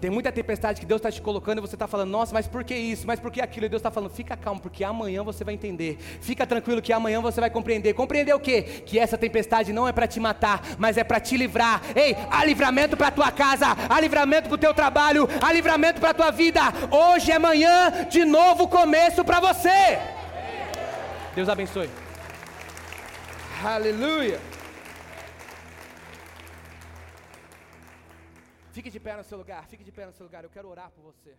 Tem 0.00 0.10
muita 0.10 0.32
tempestade 0.32 0.80
que 0.80 0.86
Deus 0.86 0.98
está 0.98 1.10
te 1.10 1.20
colocando 1.20 1.58
e 1.58 1.60
você 1.60 1.76
está 1.76 1.86
falando, 1.86 2.10
nossa, 2.10 2.32
mas 2.32 2.48
por 2.48 2.64
que 2.64 2.74
isso? 2.74 3.06
Mas 3.06 3.20
por 3.20 3.30
que 3.30 3.40
aquilo? 3.40 3.66
E 3.66 3.68
Deus 3.68 3.80
está 3.80 3.90
falando, 3.90 4.10
fica 4.10 4.36
calmo, 4.36 4.60
porque 4.60 4.82
amanhã 4.82 5.22
você 5.22 5.44
vai 5.44 5.52
entender. 5.52 5.98
Fica 6.20 6.46
tranquilo 6.46 6.80
que 6.80 6.92
amanhã 6.92 7.20
você 7.20 7.40
vai 7.40 7.50
compreender. 7.50 7.92
Compreender 7.92 8.34
o 8.34 8.40
quê? 8.40 8.62
Que 8.62 8.98
essa 8.98 9.18
tempestade 9.18 9.72
não 9.72 9.86
é 9.86 9.92
para 9.92 10.06
te 10.06 10.18
matar, 10.18 10.62
mas 10.78 10.96
é 10.96 11.04
para 11.04 11.20
te 11.20 11.36
livrar. 11.36 11.82
Ei, 11.94 12.16
há 12.30 12.44
livramento 12.44 12.96
para 12.96 13.10
tua 13.10 13.30
casa, 13.30 13.66
há 13.88 14.00
livramento 14.00 14.48
para 14.48 14.54
o 14.54 14.58
teu 14.58 14.72
trabalho, 14.72 15.28
há 15.40 15.52
livramento 15.52 16.00
para 16.00 16.14
tua 16.14 16.30
vida. 16.30 16.62
Hoje 16.90 17.30
é 17.30 17.38
manhã 17.38 18.06
de 18.08 18.24
novo 18.24 18.68
começo 18.68 19.22
para 19.22 19.38
você. 19.38 19.98
Deus 21.34 21.48
abençoe. 21.48 21.90
Aleluia. 23.62 24.49
Fique 28.80 28.90
de 28.90 28.98
pé 28.98 29.14
no 29.14 29.22
seu 29.22 29.36
lugar, 29.36 29.66
fique 29.66 29.84
de 29.84 29.92
pé 29.92 30.06
no 30.06 30.12
seu 30.12 30.24
lugar. 30.24 30.42
Eu 30.42 30.48
quero 30.48 30.66
orar 30.66 30.90
por 30.90 31.02
você. 31.02 31.36